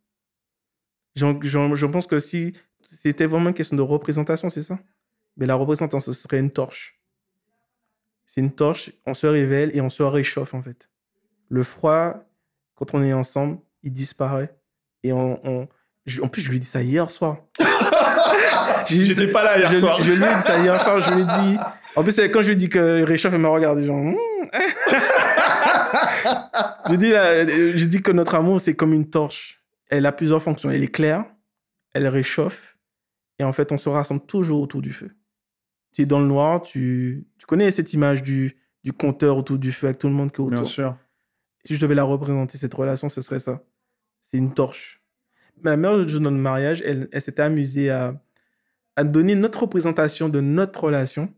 [1.16, 4.78] Je pense que si c'était vraiment une question de représentation, c'est ça?
[5.36, 6.99] Mais la représentation, ce serait une torche
[8.32, 10.88] c'est une torche, on se révèle et on se réchauffe en fait.
[11.48, 12.14] Le froid,
[12.76, 14.54] quand on est ensemble, il disparaît.
[15.02, 15.66] Et on,
[16.22, 17.38] en plus, je lui ai dit ça hier soir.
[18.86, 20.00] J'étais pas là hier soir.
[20.00, 21.58] Je lui ai dit ça hier soir, je lui ai dit.
[21.96, 23.96] En plus, quand je lui ai dit qu'il réchauffe, il m'a regardé genre.
[23.96, 24.14] Hmm.
[26.88, 29.60] je, dis là, je dis que notre amour, c'est comme une torche.
[29.88, 30.70] Elle a plusieurs fonctions.
[30.70, 31.24] Elle est claire,
[31.92, 32.76] elle réchauffe,
[33.40, 35.16] et en fait, on se rassemble toujours autour du feu
[35.92, 39.72] tu es dans le noir, tu, tu connais cette image du, du compteur autour du
[39.72, 40.60] feu avec tout le monde qui est autour.
[40.60, 40.96] Bien sûr.
[41.64, 43.62] Si je devais la représenter, cette relation, ce serait ça.
[44.20, 45.02] C'est une torche.
[45.62, 48.18] Ma mère, le jour de notre mariage, elle, elle s'était amusée à,
[48.96, 51.32] à donner notre représentation de notre relation.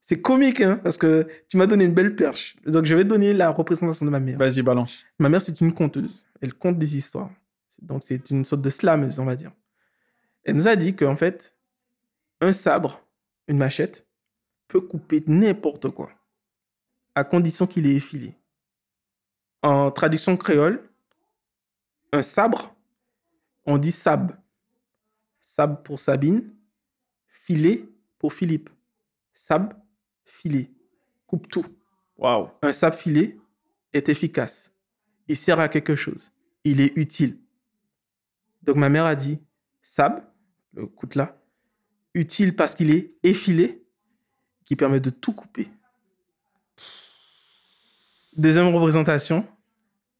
[0.00, 2.56] C'est comique, hein, parce que tu m'as donné une belle perche.
[2.66, 4.38] Donc, je vais donner la représentation de ma mère.
[4.38, 5.04] Vas-y, balance.
[5.18, 6.24] Ma mère, c'est une conteuse.
[6.40, 7.30] Elle conte des histoires.
[7.82, 9.50] Donc, c'est une sorte de slameuse, on va dire.
[10.44, 11.56] Elle nous a dit qu'en fait,
[12.40, 13.02] un sabre,
[13.48, 14.06] une machette,
[14.68, 16.10] peut couper n'importe quoi,
[17.14, 18.36] à condition qu'il est effilé.
[19.62, 20.88] En traduction créole,
[22.12, 22.76] un sabre,
[23.66, 24.38] on dit sab.
[25.40, 26.54] Sab pour Sabine,
[27.26, 27.88] filet
[28.18, 28.70] pour Philippe.
[29.34, 29.74] Sab,
[30.24, 30.70] filet.
[31.26, 31.66] Coupe tout.
[32.16, 32.50] Waouh.
[32.62, 33.38] Un sab filet
[33.92, 34.72] est efficace.
[35.26, 36.32] Il sert à quelque chose.
[36.64, 37.38] Il est utile.
[38.62, 39.40] Donc ma mère a dit
[39.82, 40.30] sab,
[40.72, 41.37] le coutelas,
[42.18, 43.82] utile parce qu'il est effilé,
[44.64, 45.68] qui permet de tout couper.
[48.36, 49.46] Deuxième représentation,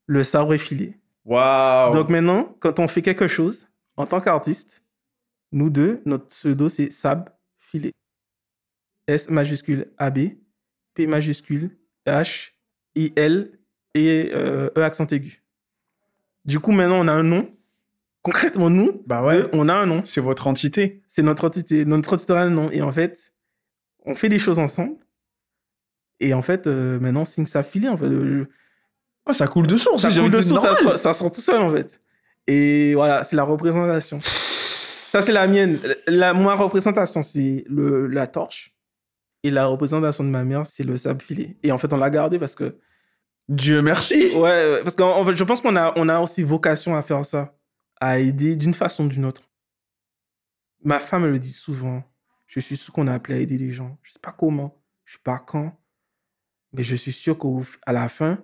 [0.07, 0.97] le sabre effilé.
[1.25, 4.83] Waouh Donc maintenant, quand on fait quelque chose, en tant qu'artiste,
[5.53, 7.93] nous deux, notre pseudo, c'est Sab Filé.
[9.07, 10.19] S majuscule AB,
[10.95, 11.77] P majuscule
[12.07, 12.53] H,
[12.95, 13.59] I, L
[13.95, 15.43] et euh, E accent aigu.
[16.45, 17.51] Du coup, maintenant, on a un nom
[18.29, 19.49] concrètement, nous, bah ouais.
[19.53, 20.03] on a un nom.
[20.05, 21.03] C'est votre entité.
[21.09, 21.87] C'est notre entité.
[21.87, 22.71] Notre entité a un nom.
[22.71, 23.33] Et en fait,
[24.05, 24.97] on fait des choses ensemble.
[26.21, 27.89] Et en fait, euh, maintenant, signe ça filé.
[27.89, 28.11] En fait,
[29.27, 30.03] oh, ça coule de source.
[30.03, 32.03] Ça coule de source, ça, ça, sort tout seul, en fait.
[32.47, 34.21] Et voilà, c'est la représentation.
[34.23, 35.79] ça, c'est la mienne.
[36.07, 38.75] La, ma représentation, c'est la torche.
[39.43, 41.57] Et la représentation de ma mère, c'est le sable filé.
[41.63, 42.77] Et en fait, on l'a gardé parce que
[43.49, 44.33] Dieu merci.
[44.35, 47.03] Ouais, ouais, parce qu'en en fait, je pense qu'on a, on a aussi vocation à
[47.03, 47.55] faire ça,
[48.01, 49.43] à aider d'une façon ou d'une autre.
[50.85, 52.05] Ma femme le dit souvent.
[52.47, 53.99] Je suis sûr qu'on a appelé à aider les gens.
[54.03, 55.79] Je sais pas comment, je sais pas quand,
[56.73, 58.43] mais je suis sûr qu'à la fin,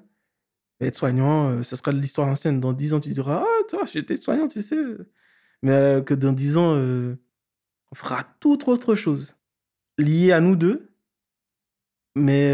[0.80, 2.60] être soignant, euh, ce sera de l'histoire ancienne.
[2.60, 4.76] Dans 10 ans, tu diras Ah, toi, j'étais soignant, tu sais.
[5.62, 7.16] Mais euh, que dans 10 ans, euh,
[7.92, 9.36] on fera toute autre chose
[9.98, 10.90] liée à nous deux.
[12.16, 12.52] Mais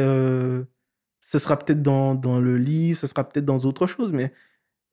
[1.20, 4.12] ce sera peut-être dans, dans le livre, ce sera peut-être dans autre chose.
[4.12, 4.32] Mais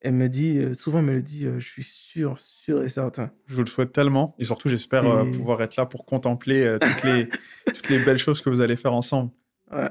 [0.08, 2.90] elle me dit, euh, souvent, elle me le dit, euh, je suis sûr, sûr et
[2.90, 3.32] certain.
[3.48, 4.36] Je vous le souhaite tellement.
[4.40, 7.30] Et surtout, j'espère euh, pouvoir être là pour contempler toutes, les,
[7.74, 9.32] toutes les belles choses que vous allez faire ensemble.
[9.72, 9.90] Ouais.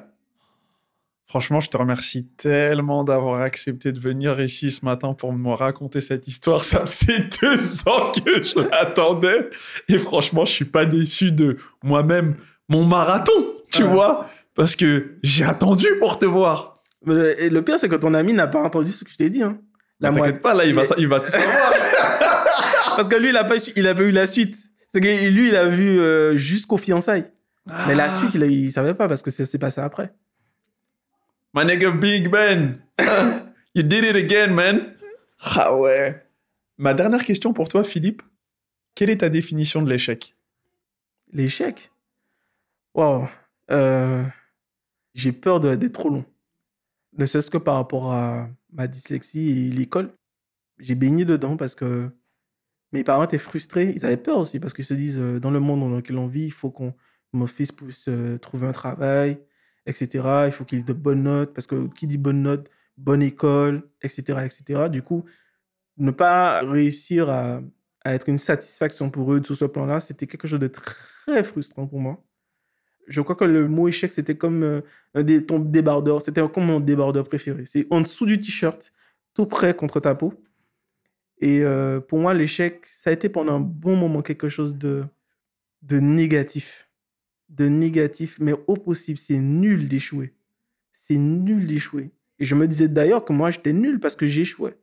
[1.28, 6.00] Franchement, je te remercie tellement d'avoir accepté de venir ici ce matin pour me raconter
[6.00, 6.64] cette histoire.
[6.64, 9.50] Ça faisait deux ans que je l'attendais.
[9.88, 12.36] Et franchement, je suis pas déçu de moi-même,
[12.68, 13.32] mon marathon,
[13.72, 13.88] tu Ouais.
[13.88, 16.74] vois, parce que j'ai attendu pour te voir.
[17.38, 19.42] Et le pire, c'est que ton ami n'a pas entendu ce que je t'ai dit.
[19.42, 19.58] Hein.
[20.00, 20.10] La.
[20.12, 21.72] T'inquiète pas, là, il va, il va tout savoir.
[22.96, 24.56] Parce que lui, il n'a pas, il a pas eu la suite.
[24.92, 27.30] C'est que lui, il a vu euh, jusqu'aux fiançailles.
[27.88, 28.10] Mais la Ah.
[28.10, 30.12] suite, il, a- il savait pas parce que ça s'est passé après.
[31.54, 32.78] My nigga Big Ben.
[33.74, 34.94] you did it again, man.
[35.40, 36.22] Ah ouais.
[36.78, 38.22] Ma dernière question pour toi, Philippe.
[38.94, 40.34] Quelle est ta définition de l'échec?
[41.32, 41.90] L'échec?
[42.94, 43.28] Waouh
[43.70, 44.22] Euh,
[45.14, 46.24] J'ai peur de- d'être trop long.
[47.18, 50.12] Ne serait-ce que par rapport à ma dyslexie et l'école.
[50.78, 52.10] J'ai baigné dedans parce que
[52.92, 53.92] mes parents étaient frustrés.
[53.94, 56.26] Ils avaient peur aussi parce qu'ils se disent euh, dans le monde dans lequel on
[56.26, 56.94] vit, il faut qu'on
[57.32, 59.38] mon fils puisse euh, trouver un travail,
[59.86, 60.46] etc.
[60.46, 63.88] Il faut qu'il ait de bonnes notes parce que qui dit bonne note, bonne école,
[64.02, 64.40] etc.
[64.44, 64.88] etc.
[64.90, 65.24] Du coup,
[65.98, 67.60] ne pas réussir à,
[68.04, 71.86] à être une satisfaction pour eux sur ce plan-là, c'était quelque chose de très frustrant
[71.86, 72.24] pour moi.
[73.06, 74.80] Je crois que le mot échec, c'était comme euh,
[75.14, 76.20] un ton débardeur.
[76.22, 77.64] C'était comme mon débardeur préféré.
[77.66, 78.92] C'est en dessous du t-shirt,
[79.34, 80.34] tout près contre ta peau.
[81.38, 85.04] Et euh, pour moi, l'échec, ça a été pendant un bon moment quelque chose de,
[85.82, 86.88] de négatif.
[87.48, 90.34] De négatif, mais au possible, c'est nul d'échouer.
[90.92, 92.10] C'est nul d'échouer.
[92.38, 94.76] Et je me disais d'ailleurs que moi, j'étais nul parce que j'échouais.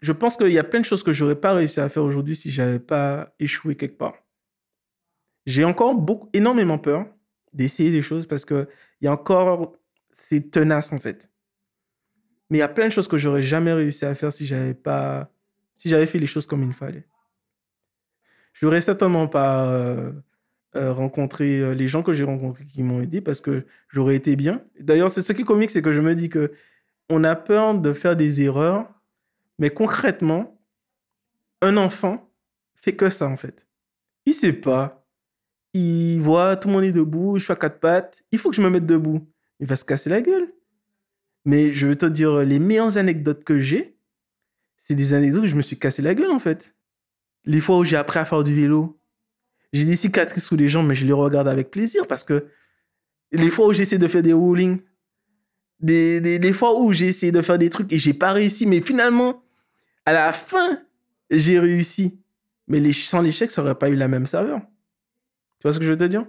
[0.00, 2.34] Je pense qu'il y a plein de choses que j'aurais pas réussi à faire aujourd'hui
[2.34, 4.14] si j'avais pas échoué quelque part.
[5.46, 7.06] J'ai encore beaucoup, énormément peur
[7.52, 8.68] d'essayer des choses parce que
[9.00, 9.76] il y a encore,
[10.12, 11.30] c'est tenace en fait.
[12.50, 14.74] Mais il y a plein de choses que j'aurais jamais réussi à faire si j'avais
[14.74, 15.32] pas,
[15.74, 17.06] si j'avais fait les choses comme il fallait.
[18.52, 20.12] Je n'aurais certainement pas euh,
[20.76, 24.36] euh, rencontré euh, les gens que j'ai rencontrés qui m'ont aidé parce que j'aurais été
[24.36, 24.62] bien.
[24.78, 26.52] D'ailleurs, c'est ce qui est comique, c'est que je me dis que
[27.08, 28.88] on a peur de faire des erreurs,
[29.58, 30.60] mais concrètement,
[31.62, 32.30] un enfant
[32.74, 33.66] fait que ça en fait.
[34.26, 35.01] Il sait pas.
[35.74, 38.22] Il voit tout le monde est debout, je suis à quatre pattes.
[38.30, 39.26] Il faut que je me mette debout.
[39.60, 40.52] Il va se casser la gueule.
[41.44, 43.96] Mais je vais te dire, les meilleures anecdotes que j'ai,
[44.76, 46.76] c'est des anecdotes où je me suis cassé la gueule en fait.
[47.44, 49.00] Les fois où j'ai appris à faire du vélo,
[49.72, 52.46] j'ai des cicatrices sous les jambes, mais je les regarde avec plaisir parce que
[53.32, 54.80] les fois où j'essaie de faire des rollings,
[55.80, 58.80] des, des, fois où j'ai essayé de faire des trucs et j'ai pas réussi, mais
[58.80, 59.42] finalement,
[60.04, 60.82] à la fin,
[61.30, 62.20] j'ai réussi.
[62.68, 64.60] Mais sans l'échec, ça aurait pas eu la même saveur.
[65.62, 66.26] Tu vois ce que je veux te dire?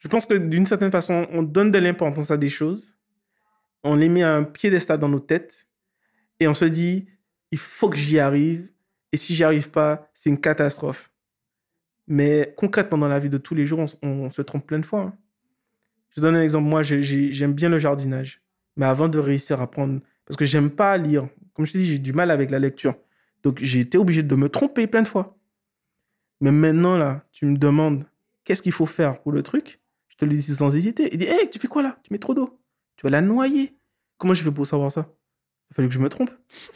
[0.00, 2.98] Je pense que d'une certaine façon, on donne de l'importance à des choses,
[3.84, 5.68] on les met à un piédestal dans nos têtes
[6.40, 7.06] et on se dit,
[7.52, 8.68] il faut que j'y arrive.
[9.12, 11.12] Et si j'y arrive pas, c'est une catastrophe.
[12.08, 15.02] Mais concrètement, dans la vie de tous les jours, on, se trompe plein de fois.
[15.02, 15.16] hein.
[16.10, 16.68] Je donne un exemple.
[16.68, 18.42] Moi, j'ai- j'ai- j'aime bien le jardinage.
[18.74, 20.00] Mais avant de réussir à prendre...
[20.24, 21.28] Parce que j'aime pas lire.
[21.54, 22.96] Comme je te dis, j'ai du mal avec la lecture.
[23.44, 25.38] Donc, j'ai été obligé de me tromper plein de fois.
[26.40, 28.04] Mais maintenant, là, tu me demandes
[28.46, 29.80] qu'est-ce qu'il faut faire pour le truc?
[30.08, 31.10] Je te le dis sans hésiter.
[31.12, 31.98] Il dit, hé, tu fais quoi là?
[32.02, 32.58] Tu mets trop d'eau.
[32.96, 33.76] Tu vas la noyer.
[34.16, 35.12] Comment je fais pour savoir ça?
[35.68, 36.30] Il a fallu que je me trompe.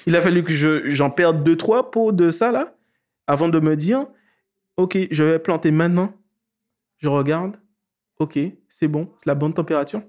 [0.06, 2.76] Il a fallu que je- j'en perde deux, trois pots de ça, là,
[3.26, 4.06] avant de me dire,
[4.76, 6.12] OK, je vais planter maintenant.
[6.98, 7.56] Je regarde.
[8.18, 9.10] OK, c'est bon.
[9.16, 10.02] C'est la bonne température.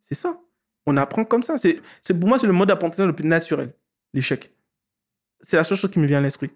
[0.00, 0.38] C'est ça.
[0.84, 1.56] On apprend comme ça.
[1.56, 1.80] C'est,
[2.20, 3.74] pour moi, c'est le mode d'apprentissage le plus naturel,
[4.12, 4.54] l'échec.
[5.40, 6.50] C'est la seule chose qui me vient à l'esprit.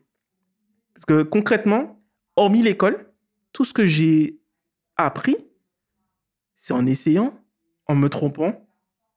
[0.92, 2.02] Parce que concrètement,
[2.36, 3.10] hormis l'école,
[3.52, 4.37] tout ce que j'ai
[4.98, 5.36] appris,
[6.54, 7.32] c'est en essayant,
[7.86, 8.68] en me trompant,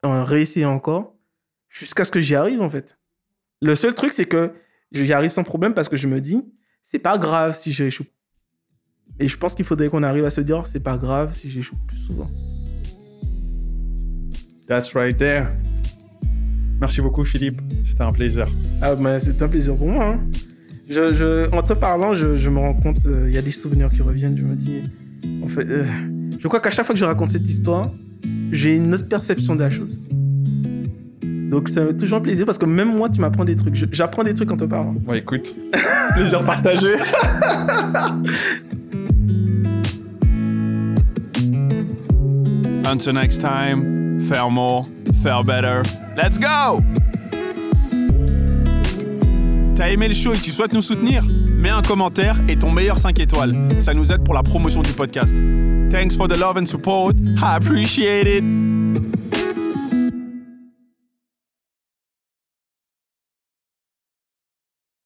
[0.02, 1.14] en réessayant encore,
[1.68, 2.98] jusqu'à ce que j'y arrive, en fait.
[3.60, 4.52] Le seul truc, c'est que
[4.92, 6.44] j'y arrive sans problème parce que je me dis,
[6.82, 8.04] c'est pas grave si j'échoue.
[9.20, 11.76] Et je pense qu'il faudrait qu'on arrive à se dire, c'est pas grave si j'échoue
[11.86, 12.28] plus souvent.
[14.68, 15.44] That's right there.
[16.80, 17.60] Merci beaucoup, Philippe.
[17.86, 18.46] C'était un plaisir.
[18.80, 20.14] Ah, mais c'est un plaisir pour moi.
[20.14, 20.20] hein.
[20.88, 23.50] Je, je- en te parlant, je, je me rends compte, euh, il y a des
[23.52, 24.36] souvenirs qui reviennent.
[24.36, 24.82] Je me dis,
[25.42, 25.84] en fait, euh,
[26.38, 27.90] je crois qu'à chaque fois que je raconte cette histoire,
[28.50, 30.00] j'ai une autre perception de la chose.
[31.22, 33.74] Donc c'est toujours un plaisir parce que même moi, tu m'apprends des trucs.
[33.92, 34.94] J'apprends des trucs en te parlant.
[34.98, 35.54] Bon, écoute,
[36.14, 36.94] plaisir partagé.
[42.84, 44.86] Until next time, faire more,
[45.22, 45.82] faire better.
[46.16, 46.82] Let's go!
[49.74, 51.24] T'as aimé le show et tu souhaites nous soutenir?
[51.62, 53.54] Mets un commentaire et ton meilleur 5 étoiles.
[53.80, 55.36] Ça nous aide pour la promotion du podcast.
[55.90, 57.14] Thanks for the love and support.
[57.40, 58.71] I appreciate it.